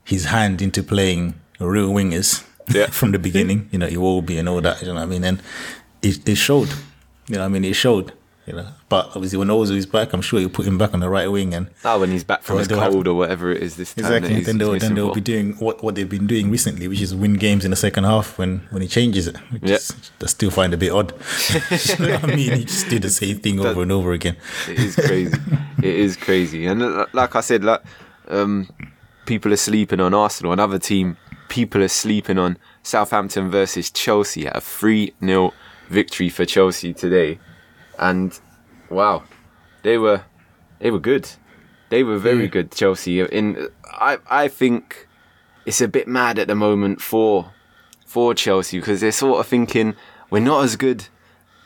[0.03, 2.87] his hand into playing real wingers Yeah.
[2.87, 3.69] from the beginning.
[3.71, 4.81] You know, Iwobi and all that.
[4.81, 5.23] You know what I mean?
[5.23, 5.41] And
[6.01, 6.69] it, it showed.
[7.27, 8.11] You know, what I mean, it showed.
[8.51, 10.99] You know, but obviously when Ozil is back, I'm sure he'll put him back on
[10.99, 11.69] the right wing and.
[11.85, 14.05] oh, when he's back from his they'll have- cold or whatever it is this time.
[14.05, 14.41] Exactly.
[14.41, 17.35] Then they'll then they'll be doing what, what they've been doing recently, which is win
[17.35, 19.37] games in the second half when when he changes it.
[19.51, 19.75] Which Yeah.
[19.75, 21.13] is, I still find a bit odd.
[21.71, 22.57] you know I mean?
[22.57, 24.35] He just did the same thing over and over again.
[24.67, 25.37] It is crazy.
[25.77, 26.65] it is crazy.
[26.65, 26.81] And
[27.13, 27.81] like I said, like
[28.27, 28.67] um,
[29.25, 30.51] people are sleeping on Arsenal.
[30.51, 31.15] Another team,
[31.47, 35.53] people are sleeping on Southampton versus Chelsea at a three 0
[35.89, 37.39] victory for Chelsea today.
[38.01, 38.37] And
[38.89, 39.23] wow,
[39.83, 40.23] they were
[40.79, 41.29] they were good.
[41.89, 42.51] They were very hmm.
[42.51, 42.71] good.
[42.71, 43.21] Chelsea.
[43.21, 45.07] In I I think
[45.65, 47.53] it's a bit mad at the moment for
[48.05, 49.95] for Chelsea because they're sort of thinking
[50.29, 51.07] we're not as good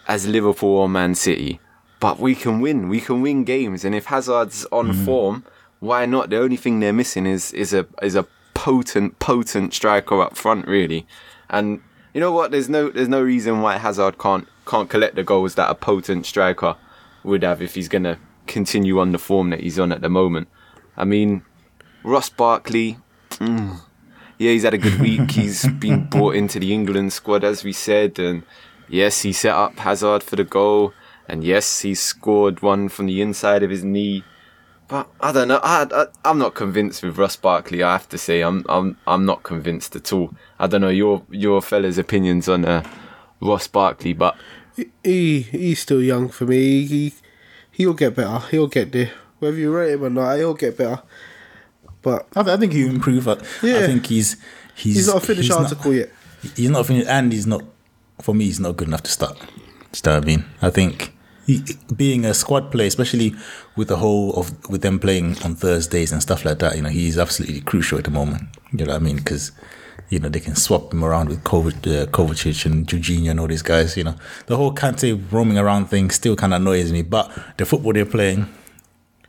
[0.08, 1.60] as Liverpool or Man City,
[2.00, 2.89] but we can win.
[2.89, 5.06] We can win games, and if Hazard's on hmm.
[5.06, 5.45] form,
[5.80, 6.30] why not?
[6.30, 10.67] The only thing they're missing is is a is a potent potent striker up front,
[10.67, 11.08] really.
[11.50, 11.82] And
[12.13, 12.52] you know what?
[12.52, 16.25] There's no there's no reason why Hazard can't can't collect the goals that a potent
[16.25, 16.75] striker
[17.23, 20.47] would have if he's gonna continue on the form that he's on at the moment.
[20.97, 21.43] I mean,
[22.04, 22.97] Ross Barkley.
[23.32, 23.80] mm,
[24.38, 25.32] yeah, he's had a good week.
[25.39, 28.43] He's been brought into the England squad, as we said, and
[28.89, 30.93] yes, he set up Hazard for the goal,
[31.28, 34.23] and yes, he scored one from the inside of his knee.
[34.88, 35.60] But I don't know.
[35.63, 37.82] I, I I'm not convinced with Ross Barkley.
[37.82, 40.34] I have to say, I'm I'm I'm not convinced at all.
[40.60, 42.84] I don't know your your fellas' opinions on uh,
[43.41, 44.36] Ross Barkley, but
[45.04, 46.86] He he's still young for me.
[46.86, 47.13] He
[47.71, 48.39] he'll get better.
[48.52, 49.12] He'll get there.
[49.39, 51.02] Whether you rate him or not, he'll get better.
[52.02, 53.28] But I, I think he'll improve.
[53.28, 53.86] I, I Yeah.
[53.88, 54.38] think he's
[54.76, 56.10] he's he's not a finished he's not- article yet.
[56.56, 57.63] He's not finished, and he's not.
[58.21, 59.38] For me, he's not good enough to start.
[59.39, 59.52] Do you
[60.06, 60.45] know what I mean?
[60.62, 61.15] I think
[61.48, 61.63] he,
[61.95, 63.34] being a squad player, especially
[63.76, 66.89] with the whole of with them playing on Thursdays and stuff like that, you know,
[66.89, 68.43] he's absolutely crucial at the moment.
[68.80, 69.18] You know what I mean?
[69.18, 69.52] Because
[70.10, 73.48] you know they can swap him around with Kovac, uh, Kovacic and Jorginho and all
[73.48, 73.98] these guys.
[73.98, 74.16] You know,
[74.48, 77.02] the whole Kante roaming around thing still kind of annoys me.
[77.02, 78.48] But the football they're playing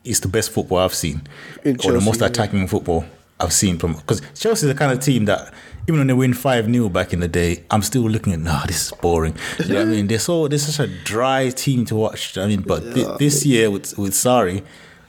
[0.05, 1.23] is the best football I've seen,
[1.65, 2.27] or the most Chelsea, yeah.
[2.27, 3.05] attacking football
[3.41, 3.95] I've seen from.
[3.95, 5.53] Because Chelsea's the kind of team that
[5.89, 8.65] even when they win five 0 back in the day, I'm still looking at, nah,
[8.67, 9.37] this is boring.
[9.61, 10.07] You know what I mean?
[10.07, 12.37] They're so they're such a dry team to watch.
[12.39, 14.63] I mean, but thi- this year with with Sarri,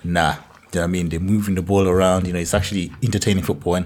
[0.04, 0.36] nah.
[0.74, 1.10] You know what I mean?
[1.10, 2.28] They're moving the ball around.
[2.28, 3.86] You know, it's actually entertaining football, and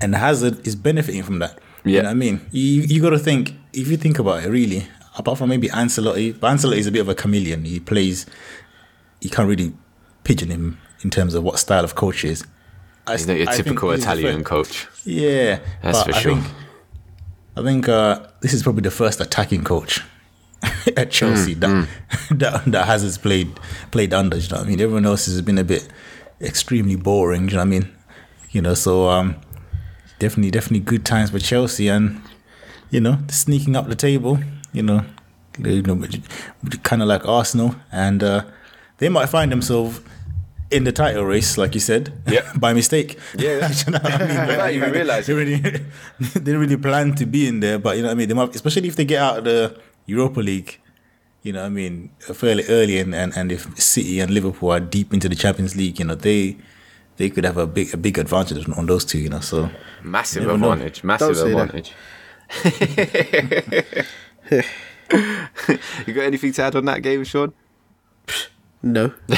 [0.00, 1.58] and Hazard is benefiting from that.
[1.84, 2.02] You Yeah.
[2.02, 2.40] know what I mean?
[2.50, 4.86] You you got to think if you think about it, really.
[5.16, 7.64] Apart from maybe Ancelotti, but Ancelotti is a bit of a chameleon.
[7.64, 8.26] He plays.
[9.20, 9.72] You can't really
[10.22, 12.44] pigeon him in terms of what style of coach he is.
[13.06, 14.86] I, he's not your I typical Italian coach.
[15.04, 16.34] yeah, That's but for I sure.
[16.36, 16.46] Think,
[17.56, 20.02] I think uh, this is probably the first attacking coach
[20.96, 21.88] at Chelsea Mm,
[22.30, 23.48] that, that that has played
[23.90, 24.36] played under.
[24.36, 24.80] You know what I mean?
[24.80, 25.88] Everyone else has been a bit
[26.40, 27.48] extremely boring.
[27.48, 27.88] You know what I mean?
[28.52, 29.36] You know, so um,
[30.18, 32.20] definitely, definitely good times for Chelsea, and
[32.90, 34.38] you know, sneaking up the table.
[34.72, 35.04] You know,
[35.58, 36.00] you know,
[36.82, 38.44] kind of like Arsenal, and uh,
[38.98, 40.00] they might find themselves.
[40.70, 42.42] In the title race, like you said, Yeah.
[42.56, 43.18] by mistake.
[43.38, 43.72] Yeah.
[43.86, 44.58] You know I mean?
[44.58, 45.34] Like, even realising.
[45.34, 48.16] they really, they didn't really plan to be in there, but you know what I
[48.16, 48.28] mean.
[48.28, 50.78] They might, especially if they get out of the Europa League,
[51.42, 54.78] you know what I mean, fairly early, and, and, and if City and Liverpool are
[54.78, 56.58] deep into the Champions League, you know they
[57.18, 59.18] they could have a big a big advantage on, on those two.
[59.18, 59.70] You know, so
[60.02, 60.72] Massive Never know.
[60.72, 61.04] advantage.
[61.04, 61.92] Massive Don't advantage.
[66.06, 67.52] you got anything to add on that game, Shawn?
[68.82, 69.12] No.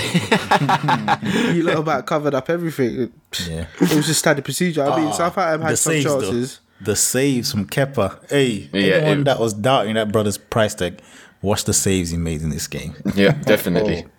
[1.55, 3.13] you lot about covered up everything.
[3.49, 3.67] yeah.
[3.81, 4.83] It was just standard procedure.
[4.85, 6.61] I mean, ah, Southampton had the some saves chances.
[6.81, 8.31] though, the saves from Kepa.
[8.31, 11.01] Hey, Yeah, anyone it- that was doubting that brother's price tag,
[11.41, 12.95] watch the saves he made in this game.
[13.15, 14.05] Yeah, definitely.
[14.07, 14.11] Oh.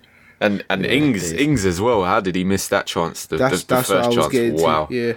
[0.42, 1.40] And and Ings Dave.
[1.40, 2.04] Ings as well.
[2.04, 3.28] How did he miss that chance?
[3.28, 4.62] The, That's the, the that's first chance.
[4.62, 4.94] wow, to.
[4.96, 5.14] Yeah.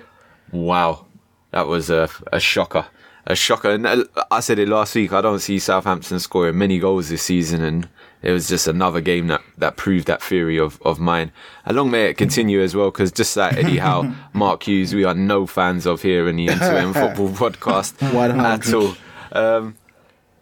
[0.52, 1.06] wow,
[1.50, 2.86] that was a a shocker,
[3.26, 3.70] a shocker.
[3.70, 5.12] And uh, I said it last week.
[5.12, 7.88] I don't see Southampton scoring many goals this season, and
[8.22, 11.32] it was just another game that that proved that theory of of mine.
[11.64, 15.04] And long may it continue as well, because just like Eddie Howe, Mark Hughes, we
[15.04, 18.44] are no fans of here in the Into Football podcast 100.
[18.44, 18.94] at all.
[19.32, 19.76] Um,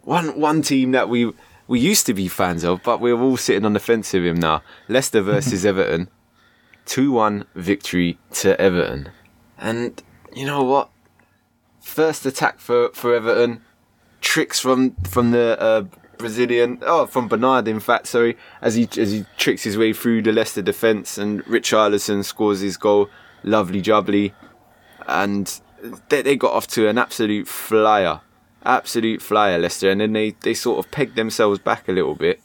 [0.03, 1.31] one one team that we
[1.73, 4.35] we used to be fans of, but we're all sitting on the fence with him
[4.35, 4.61] now.
[4.87, 6.07] Leicester versus Everton,
[6.85, 9.09] two one victory to Everton,
[9.57, 10.03] and
[10.35, 10.91] you know what?
[11.81, 13.63] First attack for for Everton,
[14.21, 15.81] tricks from from the uh,
[16.19, 20.21] Brazilian, oh from Bernard in fact, sorry, as he as he tricks his way through
[20.21, 23.09] the Leicester defence, and Richarlison scores his goal,
[23.41, 24.31] lovely jubbly,
[25.07, 25.59] and
[26.09, 28.21] they, they got off to an absolute flyer
[28.65, 32.41] absolute flyer, Leicester, and then they, they sort of pegged themselves back a little bit.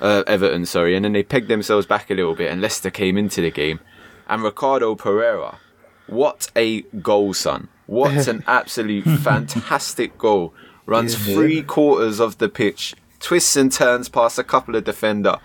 [0.00, 3.16] Uh, Everton, sorry, and then they pegged themselves back a little bit, and Leicester came
[3.16, 3.80] into the game.
[4.28, 5.58] And Ricardo Pereira,
[6.06, 7.68] what a goal, son!
[7.86, 10.54] What an absolute fantastic goal!
[10.86, 15.36] Runs three quarters of the pitch, twists and turns past a couple of defender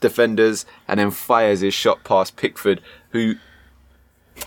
[0.00, 3.36] defenders, and then fires his shot past Pickford, who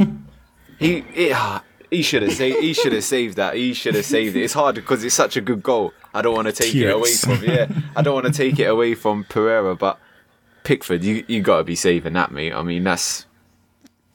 [0.79, 2.59] he yeah, he should have saved.
[2.59, 3.55] He should have saved that.
[3.55, 4.43] He should have saved it.
[4.43, 5.93] It's hard because it's such a good goal.
[6.13, 7.67] I don't want to take it away from yeah.
[7.95, 9.99] I don't want to take it away from Pereira, but
[10.63, 12.53] Pickford, you you got to be saving that, mate.
[12.53, 13.25] I mean, that's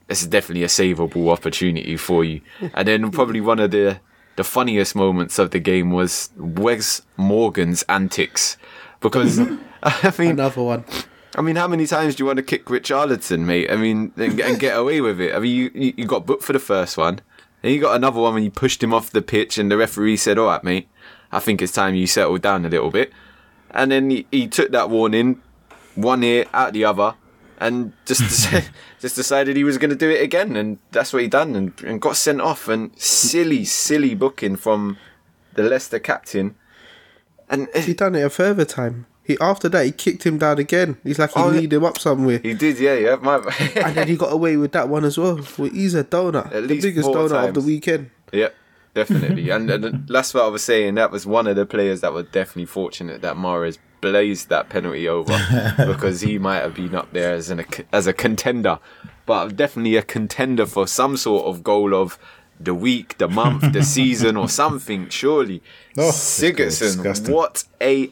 [0.06, 2.40] that's definitely a savable opportunity for you.
[2.74, 4.00] And then probably one of the
[4.36, 8.56] the funniest moments of the game was Wes Morgan's antics
[9.00, 9.38] because
[9.82, 10.84] I mean Another one.
[11.34, 13.70] I mean, how many times do you want to kick Richarlison, mate?
[13.70, 15.34] I mean, and, and get away with it.
[15.34, 17.20] I mean, you you got booked for the first one,
[17.62, 20.16] and you got another one when you pushed him off the pitch, and the referee
[20.16, 20.88] said, "All right, mate,
[21.30, 23.12] I think it's time you settled down a little bit."
[23.70, 25.40] And then he, he took that warning,
[25.94, 27.14] one ear out the other,
[27.58, 28.50] and just
[29.00, 31.72] just decided he was going to do it again, and that's what he done, and,
[31.82, 32.68] and got sent off.
[32.68, 34.98] And silly, silly booking from
[35.54, 36.56] the Leicester captain.
[37.48, 39.06] And uh, He done it a further time.
[39.24, 40.96] He after that he kicked him down again.
[41.04, 41.60] He's like he Oh, yeah.
[41.60, 42.38] him up somewhere.
[42.42, 43.16] he did, yeah, yeah.
[43.16, 43.36] My,
[43.76, 45.40] and then he got away with that one as well.
[45.58, 46.46] Well, he's a donut.
[46.52, 47.66] At the biggest donut of the times.
[47.66, 48.10] weekend.
[48.32, 48.48] Yeah,
[48.94, 49.50] definitely.
[49.50, 50.96] and, and that's what I was saying.
[50.96, 55.06] That was one of the players that were definitely fortunate that Mahrez blazed that penalty
[55.08, 55.32] over
[55.86, 58.80] because he might have been up there as an as a contender,
[59.26, 62.18] but definitely a contender for some sort of goal of
[62.58, 65.08] the week, the month, the season, or something.
[65.08, 65.62] Surely,
[65.96, 68.10] Oh, this goal is Sigurdsson, what a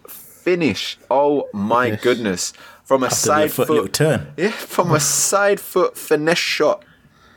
[0.50, 0.98] finish!
[1.10, 2.52] Oh my goodness!
[2.84, 4.32] From a After side foot foot, turn.
[4.36, 6.84] yeah, from a side foot finesse shot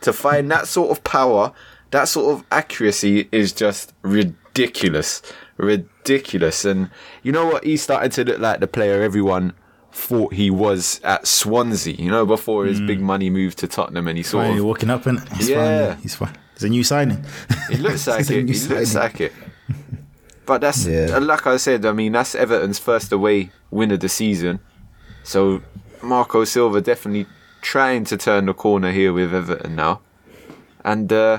[0.00, 1.52] to find that sort of power,
[1.92, 5.22] that sort of accuracy is just ridiculous.
[5.56, 6.64] Ridiculous.
[6.64, 6.90] And
[7.22, 7.62] you know what?
[7.64, 9.52] He's starting to look like the player everyone
[9.92, 12.86] thought he was at Swansea, you know, before his hmm.
[12.88, 15.56] big money move to Tottenham and he sort of walking up and he's Yeah.
[15.56, 15.66] fine.
[15.66, 16.36] yeah, He's fine.
[16.54, 17.24] It's a new signing.
[17.70, 18.48] He looks like it.
[18.48, 19.32] He looks like it.
[20.46, 21.18] But that's Yeah.
[21.18, 21.84] like I said.
[21.86, 24.60] I mean, that's Everton's first away win of the season.
[25.22, 25.62] So
[26.02, 27.26] Marco Silva definitely
[27.62, 30.00] trying to turn the corner here with Everton now.
[30.84, 31.38] And uh,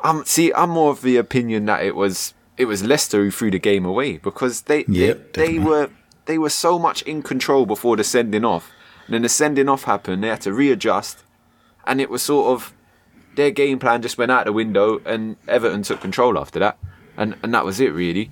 [0.00, 0.52] I'm see.
[0.54, 3.84] I'm more of the opinion that it was it was Leicester who threw the game
[3.84, 5.90] away because they Yep, they, they were
[6.26, 8.70] they were so much in control before the sending off.
[9.06, 10.22] And then the sending off happened.
[10.24, 11.18] They had to readjust,
[11.86, 12.72] and it was sort of
[13.36, 16.78] their game plan just went out the window, and Everton took control after that,
[17.20, 18.30] and and that was it really.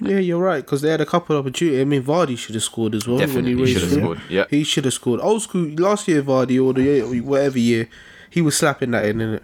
[0.00, 1.80] Yeah, you're right because they had a couple of opportunities.
[1.80, 4.44] I mean, Vardy should have scored as well Definitely when he should have scored, yeah.
[4.50, 5.20] he should have scored.
[5.20, 7.88] Old school last year, Vardy or the year, whatever year,
[8.30, 9.18] he was slapping that in.
[9.18, 9.42] Innit?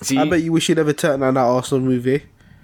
[0.00, 2.14] See, I bet you wish he'd ever turned on that Arsenal movie.
[2.14, 2.18] Eh?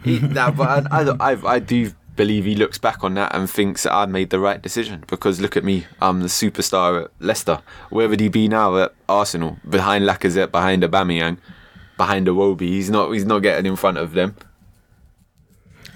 [0.04, 3.48] he, nah, but I, I, I, I do believe he looks back on that and
[3.50, 7.10] thinks that I made the right decision because look at me, I'm the superstar at
[7.20, 7.60] Leicester.
[7.90, 9.58] Where would he be now at Arsenal?
[9.68, 11.38] Behind Lacazette, behind Aubameyang,
[11.96, 12.62] behind Iwobi.
[12.62, 13.10] He's not.
[13.10, 14.36] He's not getting in front of them.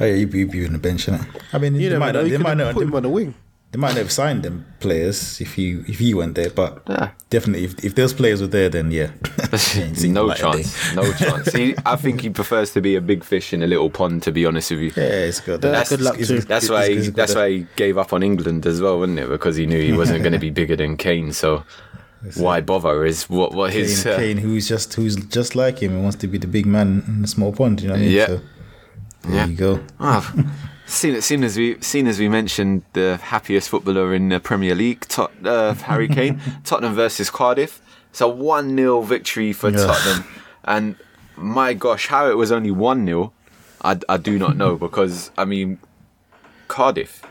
[0.03, 1.27] Oh yeah, you'd be, you'd be on the bench, innit?
[1.53, 2.23] I mean, You they might, know.
[2.23, 3.35] not, they, might have not, put him on the wing.
[3.71, 7.11] they might not have signed them players if you if you went there, but Yeah.
[7.31, 9.11] definitely if, if those players were there, then yeah,
[9.77, 10.63] Ain't seen no the light of day.
[10.63, 10.95] chance.
[10.95, 11.53] No chance.
[11.53, 14.23] He, I think he prefers to be a big fish in a little pond.
[14.25, 14.93] To be honest with you.
[14.97, 15.61] Yeah, it's good.
[15.63, 16.41] That's good luck it's- too.
[16.41, 16.85] That's it's- why.
[16.93, 19.29] it's He, that's why he gave up on England as well, wasn't it?
[19.29, 21.33] Because he knew he wasn't going to be bigger than Kane.
[21.33, 21.65] So
[22.37, 23.05] why bother?
[23.05, 26.17] Is what what Kane, his uh, Kane, who's just who's just like him, and wants
[26.19, 27.81] to be the big man in the small pond.
[27.81, 28.13] You know what I mean?
[28.13, 28.27] Yeah.
[28.27, 28.41] So,
[29.23, 29.47] there Yeah.
[29.47, 29.81] you go.
[30.01, 30.33] Ah,
[30.87, 35.01] seen seen as we seen as we mentioned the happiest footballer in the Premier League,
[35.09, 37.81] Tot, uh, Harry Kane, Tottenham versus Cardiff.
[38.11, 39.87] It's a one 0 victory for Yeah.
[39.87, 40.25] Tottenham,
[40.65, 40.97] and
[41.37, 43.33] my gosh, how it was only one 0
[43.85, 45.79] I, I do not know because I mean,
[46.69, 47.23] Cardiff,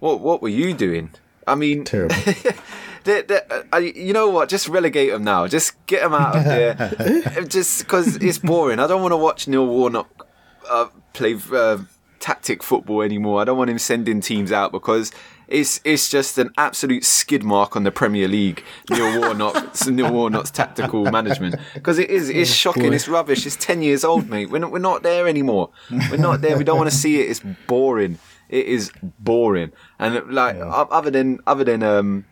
[0.00, 1.10] what what were you doing?
[1.46, 2.14] I mean, Terrible.
[3.04, 3.40] they, they,
[3.72, 4.48] uh, you know what?
[4.48, 5.48] Just relegate them now.
[5.48, 7.44] Just get them out of there.
[7.48, 8.78] just because it's boring.
[8.78, 10.28] I don't want to watch Neil Warnock
[10.70, 11.78] uh, play uh,
[12.20, 13.40] tactic football anymore.
[13.40, 15.10] I don't want him sending teams out because
[15.48, 18.64] it's it's just an absolute skid mark on the Premier League.
[18.88, 22.92] Neil Warnock, Neil Warnock's tactical management because it is it's shocking.
[22.92, 23.44] It's rubbish.
[23.44, 24.50] It's ten years old, mate.
[24.50, 25.70] We're not, we're not there anymore.
[26.10, 26.56] We're not there.
[26.56, 27.30] We don't want to see it.
[27.30, 28.18] It's boring.
[28.48, 29.72] It is boring.
[29.98, 32.24] And like o- other than other than um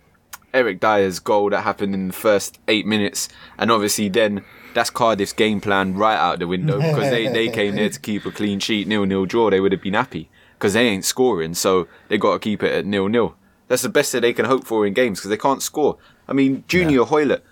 [0.54, 3.28] Eric Dier's goal that happened in the first eight minutes,
[3.58, 4.44] and obviously then
[4.74, 8.24] that's Cardiff's game plan right out the window because they, they came there to keep
[8.26, 9.50] a clean sheet, nil nil draw.
[9.50, 12.72] They would have been happy because they ain't scoring, so they got to keep it
[12.72, 13.34] at nil nil.
[13.68, 15.96] That's the best that they can hope for in games because they can't score.
[16.26, 17.44] I mean, Junior Hoilett,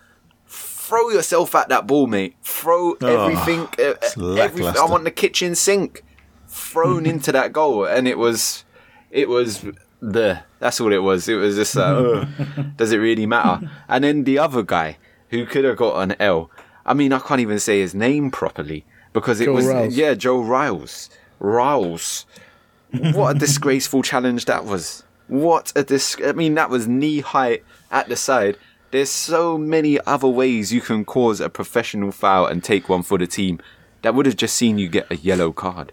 [0.46, 2.34] throw yourself at that ball, mate.
[2.42, 3.68] Throw everything.
[3.78, 4.76] uh, everything.
[4.76, 6.02] I want the kitchen sink
[6.48, 8.64] thrown into that goal, and it was,
[9.10, 9.64] it was
[10.00, 10.40] the.
[10.58, 11.28] That's all it was.
[11.28, 12.28] It was just like, ugh,
[12.76, 13.70] does it really matter?
[13.88, 14.98] And then the other guy
[15.30, 16.50] who could have got an L.
[16.88, 19.94] I mean, I can't even say his name properly because it Joe was Riles.
[19.96, 21.10] yeah, Joe Riles.
[21.38, 22.24] Riles.
[22.92, 25.04] What a disgraceful challenge that was.
[25.28, 26.16] What a dis.
[26.24, 28.56] I mean, that was knee height at the side.
[28.90, 33.18] There's so many other ways you can cause a professional foul and take one for
[33.18, 33.60] the team.
[34.00, 35.92] That would have just seen you get a yellow card.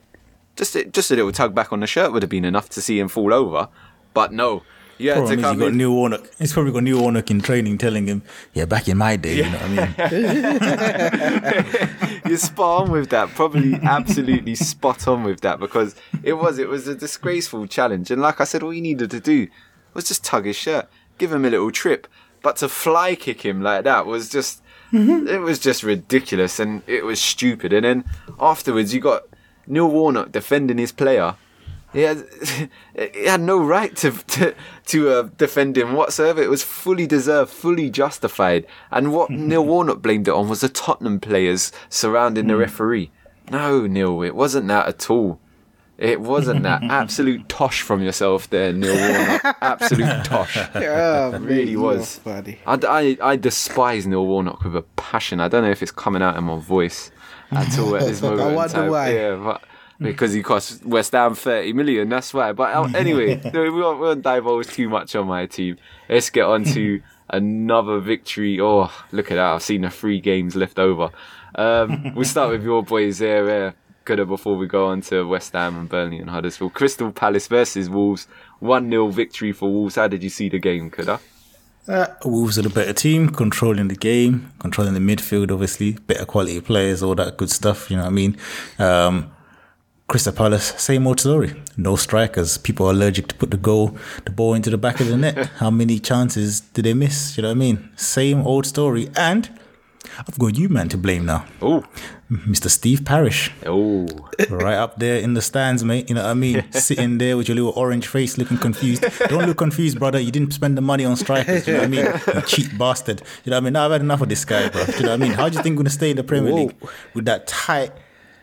[0.55, 2.81] Just a, just a little tug back on the shirt would have been enough to
[2.81, 3.67] see him fall over.
[4.13, 4.63] But no,
[4.99, 5.73] had Problem is, you got.
[5.73, 6.29] Neil Warnock.
[6.37, 8.21] He's probably got Neil Warnock in training, telling him,
[8.53, 9.93] "Yeah, back in my day, you know what I mean."
[12.27, 13.29] You're spot on with that.
[13.29, 18.11] Probably absolutely spot on with that because it was it was a disgraceful challenge.
[18.11, 19.47] And like I said, all you needed to do
[19.93, 20.87] was just tug his shirt,
[21.17, 22.07] give him a little trip.
[22.41, 24.61] But to fly kick him like that was just
[24.93, 25.27] mm-hmm.
[25.27, 27.73] it was just ridiculous and it was stupid.
[27.73, 28.05] And then
[28.39, 29.23] afterwards, you got
[29.67, 31.35] Neil Warnock defending his player.
[31.95, 32.27] He had,
[33.13, 34.53] he had no right to to,
[34.87, 36.43] to uh, defend him whatsoever.
[36.43, 38.67] It was fully deserved, fully justified.
[38.91, 43.11] And what Neil Warnock blamed it on was the Tottenham players surrounding the referee.
[43.49, 45.39] No, Neil, it wasn't that at all.
[45.97, 46.83] It wasn't that.
[46.89, 49.57] Absolute tosh from yourself there, Neil Warnock.
[49.61, 50.57] Absolute tosh.
[50.57, 52.19] Yeah, It really was.
[52.25, 55.39] I, I, I despise Neil Warnock with a passion.
[55.39, 57.11] I don't know if it's coming out in my voice
[57.51, 58.49] at all at this moment.
[58.49, 59.13] in wonder why.
[59.13, 59.63] Yeah, but
[59.99, 62.51] because he cost West Ham 30 million, that's why.
[62.51, 65.77] But uh, anyway, we, won't, we won't divulge too much on my team.
[66.09, 68.59] Let's get on to another victory.
[68.59, 69.53] Oh, look at that.
[69.53, 71.09] I've seen the three games left over.
[71.55, 73.67] Um, we'll start with your boys there.
[73.67, 73.71] Uh,
[74.05, 76.75] before we go on to West Ham and Burnley and Huddersfield.
[76.75, 78.27] Crystal Palace versus Wolves.
[78.59, 79.95] 1 0 victory for Wolves.
[79.95, 81.19] How did you see the game, Kuda?
[81.87, 86.59] Uh, Wolves are the better team, controlling the game, controlling the midfield, obviously, better quality
[86.61, 87.91] players, all that good stuff.
[87.91, 88.37] You know what I mean?
[88.79, 89.31] Um,
[90.07, 91.55] Crystal Palace, same old story.
[91.77, 92.59] No strikers.
[92.59, 95.47] People are allergic to put the goal, the ball into the back of the net.
[95.57, 97.35] How many chances did they miss?
[97.35, 97.89] You know what I mean?
[97.95, 99.09] Same old story.
[99.15, 99.49] And
[100.19, 101.45] I've got you, man, to blame now.
[101.59, 101.83] Oh,
[102.31, 102.69] Mr.
[102.69, 104.07] Steve Parish, oh.
[104.51, 106.07] right up there in the stands, mate.
[106.07, 106.63] You know what I mean?
[106.71, 109.03] Sitting there with your little orange face, looking confused.
[109.27, 110.19] Don't look confused, brother.
[110.19, 111.65] You didn't spend the money on strikers.
[111.65, 112.05] You know what I mean?
[112.35, 113.21] You cheap bastard.
[113.43, 113.73] You know what I mean?
[113.73, 114.81] Now I've had enough of this guy, bro.
[114.81, 115.31] You know what I mean?
[115.31, 116.57] How do you think we're gonna stay in the Premier Whoa.
[116.57, 116.75] League
[117.15, 117.91] with that tight,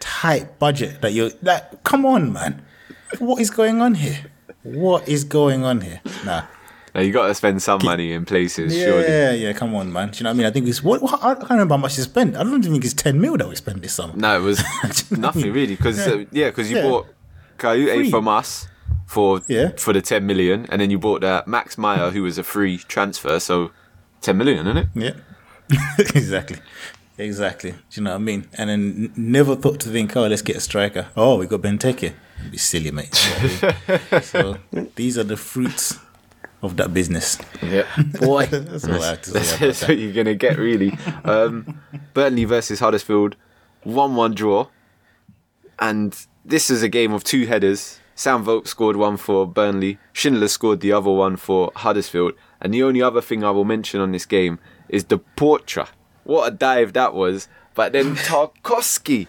[0.03, 1.31] tight budget that you're?
[1.43, 2.63] That come on, man.
[3.19, 4.19] What is going on here?
[4.63, 6.01] What is going on here?
[6.25, 6.43] Nah.
[6.95, 9.09] Now you got to spend some money in places, Yeah, surely.
[9.09, 10.11] yeah, yeah, come on, man.
[10.11, 10.47] Do you know what I mean?
[10.47, 12.37] I think it's what, what I can't remember how much you spent.
[12.37, 14.15] I don't even think it's ten mil that we spent this summer.
[14.15, 16.77] No, it was Do you know what I nothing really because yeah, yeah, because you
[16.77, 16.83] Yeah.
[16.89, 17.07] bought
[17.59, 18.11] Free.
[18.11, 18.69] from us
[19.07, 19.71] for Yeah.
[19.79, 22.77] for the ten million, and then you bought uh, Max Meyer, who was a free
[22.79, 23.71] transfer, so
[24.21, 24.89] ten million, isn't it?
[24.95, 25.15] Yeah,
[25.99, 26.59] exactly,
[27.19, 27.73] exactly.
[27.73, 28.49] Do you know what I mean?
[28.59, 31.09] And then n- never thought to think, oh, let's get a striker.
[31.17, 32.13] Oh, we got Benteke.
[32.51, 33.15] Be silly, mate.
[33.43, 34.23] You know I mean?
[34.23, 34.59] so
[34.97, 35.99] these are the fruits
[36.63, 37.39] of that business.
[37.63, 37.87] Yeah,
[38.21, 38.47] boy.
[38.51, 39.89] That's all I to say about That's that.
[39.89, 40.97] what you're gonna get, really.
[41.25, 41.81] Um,
[42.15, 43.37] Burnley versus Huddersfield,
[43.83, 44.69] one-one draw,
[45.79, 47.99] and this is a game of two headers.
[48.15, 49.99] Sam Vokes scored one for Burnley.
[50.13, 52.35] Schindler scored the other one for Huddersfield.
[52.61, 54.59] And the only other thing I will mention on this game
[54.89, 55.89] is the Portra.
[56.25, 57.49] What a dive that was!
[57.75, 59.27] But then Tarkowski,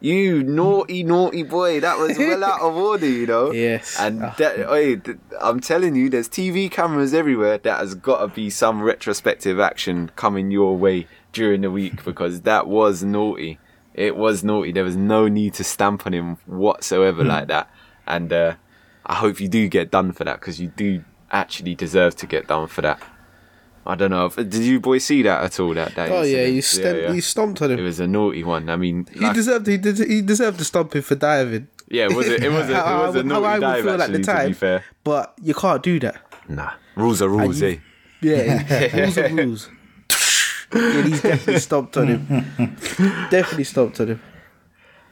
[0.00, 1.80] You naughty, naughty boy.
[1.80, 3.50] That was well out of order, you know?
[3.52, 3.96] Yes.
[3.98, 4.34] And Ah.
[4.38, 5.00] that, oi,
[5.40, 7.58] I'm telling you, there's TV cameras everywhere.
[7.58, 12.42] That has got to be some retrospective action coming your way during the week because
[12.42, 13.58] that was naughty.
[13.94, 14.70] It was naughty.
[14.70, 17.28] There was no need to stamp on him whatsoever Hmm.
[17.28, 17.68] like that.
[18.06, 18.54] And uh,
[19.04, 21.02] I hope you do get done for that because you do
[21.32, 23.00] actually deserve to get done for that.
[23.88, 24.26] I don't know.
[24.26, 25.72] If, did you boys see that at all?
[25.74, 26.08] That, day?
[26.10, 26.54] Oh yeah, incident?
[26.54, 27.78] he stem- he stomped on him.
[27.78, 28.68] It was a naughty one.
[28.68, 31.68] I mean, He like- deserved he, des- he deserved to stomp him for diving.
[31.88, 32.44] yeah, was it?
[32.44, 33.84] It was a, it was a how I naughty would dive.
[33.84, 34.54] feel at Actually, the to be time.
[34.54, 36.16] fair, But you can't do that.
[36.48, 37.76] nah, rules are rules, eh?
[38.20, 39.70] Yeah, rules are rules.
[40.74, 42.76] yeah, he's definitely stomped on him.
[43.30, 44.22] definitely stomped on him.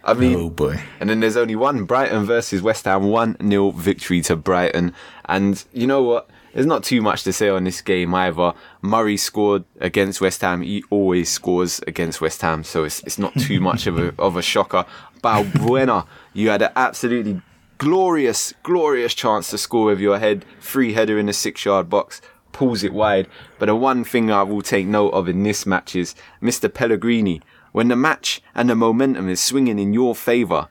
[0.05, 0.81] I mean, Oh boy.
[1.01, 4.93] And then there's only one Brighton versus West Ham, 1 0 victory to Brighton.
[5.25, 6.29] And you know what?
[6.57, 8.55] There's not too much to say on this game either.
[8.81, 10.63] Murray scored against West Ham.
[10.63, 14.39] He always scores against West Ham, so it's, it's not too much of a, of
[14.39, 14.87] a shocker.
[15.23, 17.43] Balbuena, you had an absolutely
[17.77, 20.47] glorious, glorious chance to score with your head.
[20.59, 22.23] Free header in the six yard box.
[22.53, 23.29] Pulls it wide.
[23.59, 26.73] But the one thing I will take note of in this match is Mr.
[26.73, 27.43] Pellegrini.
[27.73, 30.69] When the match and the momentum is swinging in your favour,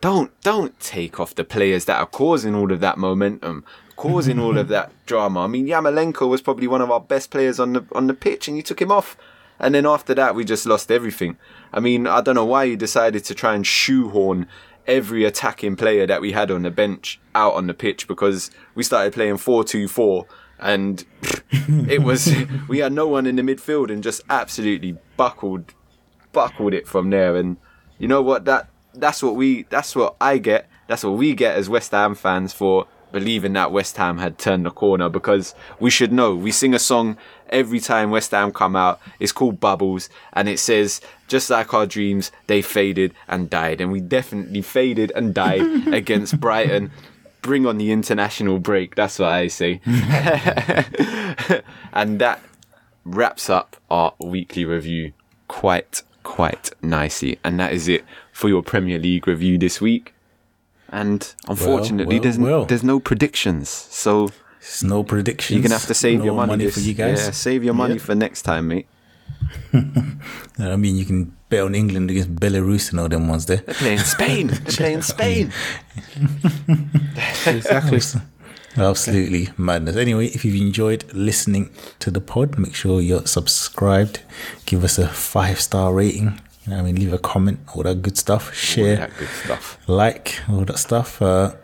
[0.00, 3.64] don't don't take off the players that are causing all of that momentum,
[3.96, 5.44] causing all of that drama.
[5.44, 8.48] I mean, Yarmolenko was probably one of our best players on the on the pitch,
[8.48, 9.16] and you took him off.
[9.60, 11.38] And then after that, we just lost everything.
[11.72, 14.48] I mean, I don't know why you decided to try and shoehorn
[14.86, 18.82] every attacking player that we had on the bench out on the pitch because we
[18.82, 20.26] started playing 4-2-4
[20.58, 21.04] and
[21.88, 22.30] it was
[22.68, 25.72] we had no one in the midfield and just absolutely buckled
[26.32, 27.36] buckled it from there.
[27.36, 27.56] And
[27.98, 28.44] you know what?
[28.44, 30.68] That that's what we that's what I get.
[30.86, 34.66] That's what we get as West Ham fans for believing that West Ham had turned
[34.66, 36.34] the corner because we should know.
[36.34, 37.16] We sing a song
[37.48, 39.00] every time West Ham come out.
[39.20, 43.80] It's called Bubbles and it says just like our dreams, they faded and died.
[43.80, 46.90] And we definitely faded and died against Brighton.
[47.40, 48.96] Bring on the international break.
[48.96, 49.80] That's what I say.
[51.92, 52.42] and that
[53.04, 55.12] wraps up our weekly review
[55.46, 58.02] quite quite nicely and that is it
[58.32, 60.14] for your premier league review this week
[61.00, 62.64] and unfortunately well, there's well.
[62.70, 63.68] there's no predictions
[64.04, 64.12] so
[64.60, 65.54] there's no predictions.
[65.54, 67.18] you're gonna have to save no your money, for you guys.
[67.24, 68.06] yeah save your money Yeah.
[68.06, 68.86] for next time mate
[70.58, 73.58] I mean, you can bet on England against Belarus and all them ones there.
[73.66, 75.52] they're playing spain they're playing spain
[77.46, 78.00] Exactly.
[78.76, 79.96] Absolutely madness.
[79.96, 81.70] Anyway, if you've enjoyed listening
[82.00, 84.20] to the pod, make sure you're subscribed.
[84.66, 86.40] Give us a five star rating.
[86.64, 88.54] You know, I mean, leave a comment, all that good stuff.
[88.54, 91.20] Share, that good stuff like, all that stuff.
[91.20, 91.54] Uh,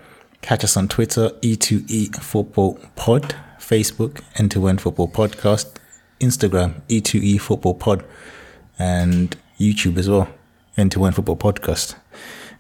[0.43, 5.73] catch us on Twitter, E2E Football Pod, Facebook, End to End Football Podcast,
[6.21, 8.05] Instagram, E2E Football Pod,
[8.79, 10.29] and YouTube as well,
[10.77, 11.95] End to End Football Podcast.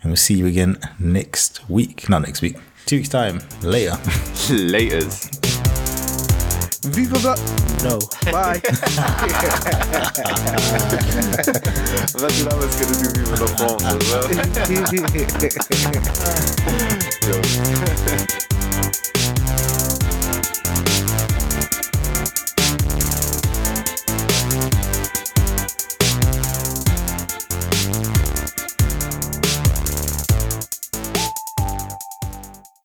[0.02, 2.08] And we'll see you again next week.
[2.08, 3.40] Not next week, two weeks' time.
[3.60, 3.90] Later.
[4.50, 5.69] laters
[6.86, 7.34] Viva Bla-
[7.84, 7.98] No.
[8.32, 8.60] Bye.
[12.16, 14.24] imagine I was gonna do people the France as well
[18.42, 18.49] Yo.